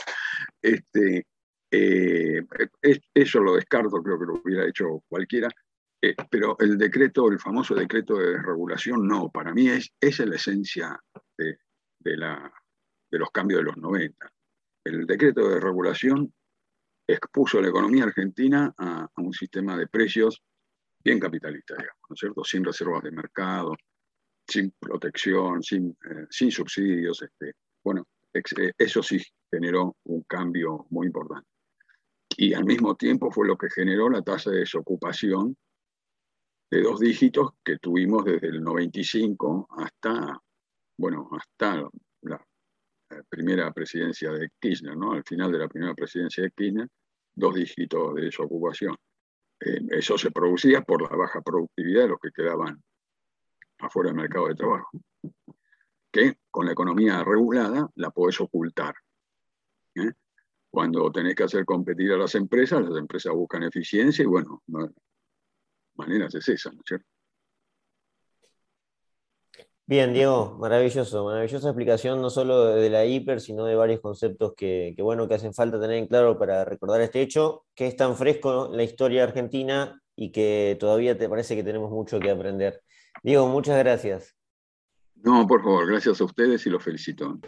Este, 0.61 1.27
eh, 1.71 2.43
eso 3.15 3.41
lo 3.41 3.55
descarto, 3.55 4.03
creo 4.03 4.19
que 4.19 4.27
lo 4.27 4.41
hubiera 4.43 4.67
hecho 4.67 5.03
cualquiera, 5.09 5.49
eh, 6.01 6.15
pero 6.31 6.57
el 6.59 6.77
decreto, 6.77 7.29
el 7.29 7.39
famoso 7.39 7.75
decreto 7.75 8.17
de 8.17 8.33
desregulación, 8.33 9.07
no, 9.07 9.31
para 9.31 9.53
mí 9.53 9.69
es, 9.69 9.93
es 10.01 10.19
la 10.21 10.37
esencia 10.37 10.99
de, 11.39 11.57
la, 12.17 12.53
de 13.11 13.19
los 13.19 13.31
cambios 13.31 13.61
de 13.61 13.65
los 13.65 13.77
90. 13.77 14.33
El 14.85 15.07
decreto 15.07 15.47
de 15.47 15.55
desregulación 15.55 16.33
expuso 17.07 17.59
a 17.59 17.63
la 17.63 17.69
economía 17.69 18.05
argentina 18.05 18.75
a 18.77 19.09
un 19.17 19.33
sistema 19.33 19.77
de 19.77 19.87
precios 19.87 20.43
bien 21.05 21.19
capitalista, 21.19 21.75
digamos, 21.75 22.01
¿no 22.09 22.15
es 22.15 22.21
cierto? 22.21 22.45
Sin 22.45 22.65
reservas 22.65 23.03
de 23.03 23.11
mercado, 23.11 23.75
sin 24.47 24.73
protección, 24.79 25.63
sin, 25.63 25.91
eh, 25.91 26.27
sin 26.31 26.51
subsidios. 26.51 27.23
Este, 27.23 27.55
bueno, 27.83 28.07
eh, 28.33 28.73
eso 28.77 29.03
sí 29.03 29.21
generó 29.51 29.97
un 30.05 30.23
cambio 30.23 30.87
muy 30.91 31.07
importante. 31.07 31.49
Y 32.37 32.55
al 32.55 32.65
mismo 32.65 32.95
tiempo 32.97 33.31
fue 33.31 33.47
lo 33.47 33.57
que 33.57 33.69
generó 33.71 34.09
la 34.09 34.23
tasa 34.23 34.51
de 34.51 34.61
desocupación 34.61 35.57
de 36.71 36.81
dos 36.81 37.01
dígitos 37.01 37.51
que 37.63 37.77
tuvimos 37.79 38.25
desde 38.25 38.49
el 38.49 38.63
95 38.63 39.69
hasta, 39.77 40.41
bueno, 40.97 41.29
hasta 41.33 41.87
la 42.23 42.47
primera 43.29 43.71
presidencia 43.73 44.33
de 44.33 44.49
Kirchner, 44.59 44.97
¿no? 44.97 45.13
Al 45.13 45.25
final 45.25 45.53
de 45.53 45.59
la 45.59 45.69
primera 45.69 45.95
presidencia 45.95 46.45
de 46.45 46.51
Kirchner, 46.51 46.89
dos 47.35 47.55
dígitos 47.55 48.15
de 48.15 48.23
desocupación. 48.23 48.97
Eso 49.91 50.19
se 50.19 50.31
producía 50.31 50.83
por 50.83 51.03
la 51.03 51.17
baja 51.17 51.41
productividad 51.41 52.03
de 52.03 52.09
los 52.09 52.21
que 52.21 52.33
quedaban 52.33 52.83
afuera 53.79 54.09
del 54.11 54.17
mercado 54.17 54.49
de 54.49 54.55
trabajo, 54.55 54.91
que 56.11 56.39
con 56.51 56.67
la 56.67 56.73
economía 56.73 57.23
regulada 57.23 57.89
la 57.97 58.11
podés 58.11 58.41
ocultar. 58.41 58.95
¿eh? 59.95 60.13
Cuando 60.71 61.11
tenés 61.13 61.35
que 61.35 61.45
hacer 61.45 61.65
competir 61.65 62.13
a 62.13 62.17
las 62.17 62.35
empresas, 62.35 62.83
las 62.83 62.99
empresas 62.99 63.33
buscan 63.35 63.63
eficiencia 63.63 64.23
y 64.23 64.27
bueno, 64.27 64.63
maneras 65.95 66.35
es 66.35 66.49
esa, 66.49 66.71
¿no 66.71 66.81
es 66.81 66.87
cierto? 66.87 67.07
Bien, 69.85 70.13
Diego, 70.15 70.57
maravilloso, 70.61 71.25
maravillosa 71.25 71.69
explicación 71.69 72.23
no 72.23 72.31
solo 72.31 72.67
de 72.67 72.89
la 72.89 73.05
hiper, 73.05 73.41
sino 73.41 73.65
de 73.65 73.75
varios 73.75 74.01
conceptos 74.01 74.55
que, 74.57 74.95
bueno, 74.99 75.27
que 75.27 75.35
hacen 75.35 75.53
falta 75.53 75.81
tener 75.81 75.97
en 75.97 76.07
claro 76.07 76.39
para 76.39 76.65
recordar 76.65 77.01
este 77.01 77.21
hecho, 77.21 77.65
que 77.75 77.89
es 77.89 77.97
tan 77.97 78.17
fresco 78.17 78.71
la 78.73 78.85
historia 78.85 79.25
argentina 79.25 80.01
y 80.15 80.31
que 80.31 80.77
todavía 80.79 81.19
te 81.19 81.29
parece 81.29 81.57
que 81.57 81.65
tenemos 81.65 81.91
mucho 81.91 82.21
que 82.21 82.31
aprender. 82.31 82.81
Diego, 83.25 83.49
muchas 83.49 83.77
gracias. 83.79 84.37
No, 85.17 85.47
por 85.47 85.63
favor, 85.63 85.87
gracias 85.87 86.21
a 86.21 86.25
ustedes 86.25 86.65
y 86.67 86.71
los 86.71 86.83
felicito. 86.83 87.39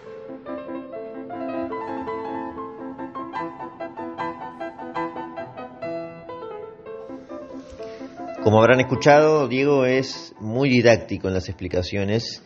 Como 8.44 8.58
habrán 8.58 8.80
escuchado, 8.80 9.48
Diego 9.48 9.86
es 9.86 10.34
muy 10.38 10.68
didáctico 10.68 11.28
en 11.28 11.34
las 11.34 11.48
explicaciones 11.48 12.42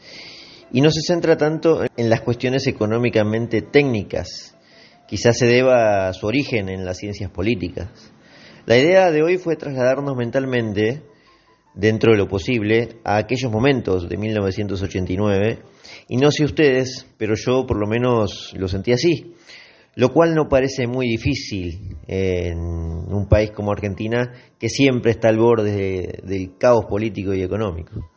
y 0.71 0.81
no 0.81 0.93
se 0.93 1.01
centra 1.01 1.37
tanto 1.37 1.83
en 1.97 2.09
las 2.09 2.21
cuestiones 2.21 2.69
económicamente 2.69 3.63
técnicas. 3.63 4.57
Quizás 5.09 5.37
se 5.37 5.47
deba 5.47 6.07
a 6.07 6.13
su 6.13 6.29
origen 6.29 6.69
en 6.69 6.85
las 6.85 6.99
ciencias 6.99 7.33
políticas. 7.33 7.89
La 8.65 8.79
idea 8.79 9.11
de 9.11 9.25
hoy 9.25 9.39
fue 9.39 9.57
trasladarnos 9.57 10.17
mentalmente, 10.17 11.03
dentro 11.75 12.13
de 12.13 12.19
lo 12.19 12.29
posible, 12.29 13.01
a 13.03 13.17
aquellos 13.17 13.51
momentos 13.51 14.09
de 14.09 14.19
1989, 14.19 15.59
y 16.07 16.17
no 16.17 16.31
sé 16.31 16.45
ustedes, 16.45 17.09
pero 17.17 17.35
yo 17.35 17.67
por 17.67 17.77
lo 17.77 17.89
menos 17.89 18.55
lo 18.57 18.69
sentí 18.69 18.93
así, 18.93 19.35
lo 19.99 20.11
cual 20.11 20.33
no 20.33 20.49
parece 20.49 20.87
muy 20.87 21.09
difícil 21.09 21.97
en 22.07 22.57
un 22.61 23.27
país 23.29 23.51
como 23.51 23.73
Argentina, 23.73 24.33
que 24.57 24.69
siempre 24.69 25.11
está 25.11 25.29
al 25.29 25.39
borde 25.39 26.21
del 26.23 26.57
caos 26.57 26.85
político 26.89 27.35
y 27.35 27.43
económico. 27.43 28.09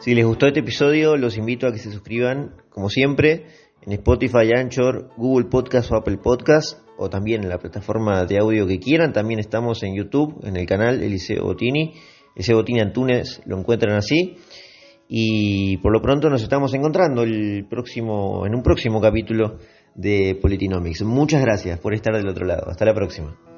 Si 0.00 0.14
les 0.14 0.26
gustó 0.26 0.48
este 0.48 0.60
episodio, 0.60 1.16
los 1.16 1.38
invito 1.38 1.66
a 1.66 1.72
que 1.72 1.78
se 1.78 1.90
suscriban, 1.90 2.56
como 2.68 2.90
siempre, 2.90 3.46
en 3.80 3.92
Spotify, 3.92 4.52
Anchor, 4.54 5.08
Google 5.16 5.46
Podcast 5.46 5.90
o 5.92 5.96
Apple 5.96 6.18
Podcast, 6.18 6.80
o 6.98 7.08
también 7.08 7.42
en 7.42 7.48
la 7.48 7.56
plataforma 7.56 8.26
de 8.26 8.38
audio 8.38 8.66
que 8.66 8.78
quieran. 8.78 9.14
También 9.14 9.40
estamos 9.40 9.82
en 9.82 9.96
YouTube, 9.96 10.44
en 10.44 10.56
el 10.56 10.66
canal 10.66 11.02
Eliseo 11.02 11.42
Botini. 11.42 11.94
Eliseo 12.34 12.56
Botini 12.58 12.80
Antunes 12.80 13.40
lo 13.46 13.58
encuentran 13.58 13.96
así. 13.96 14.36
Y 15.08 15.76
por 15.78 15.92
lo 15.92 16.02
pronto 16.02 16.28
nos 16.28 16.42
estamos 16.42 16.74
encontrando 16.74 17.22
el 17.22 17.66
próximo, 17.68 18.44
en 18.46 18.54
un 18.54 18.62
próximo 18.62 19.00
capítulo 19.00 19.58
de 19.94 20.38
Politinomics. 20.40 21.02
Muchas 21.02 21.40
gracias 21.40 21.78
por 21.78 21.94
estar 21.94 22.14
del 22.14 22.28
otro 22.28 22.44
lado. 22.44 22.68
Hasta 22.68 22.84
la 22.84 22.94
próxima. 22.94 23.55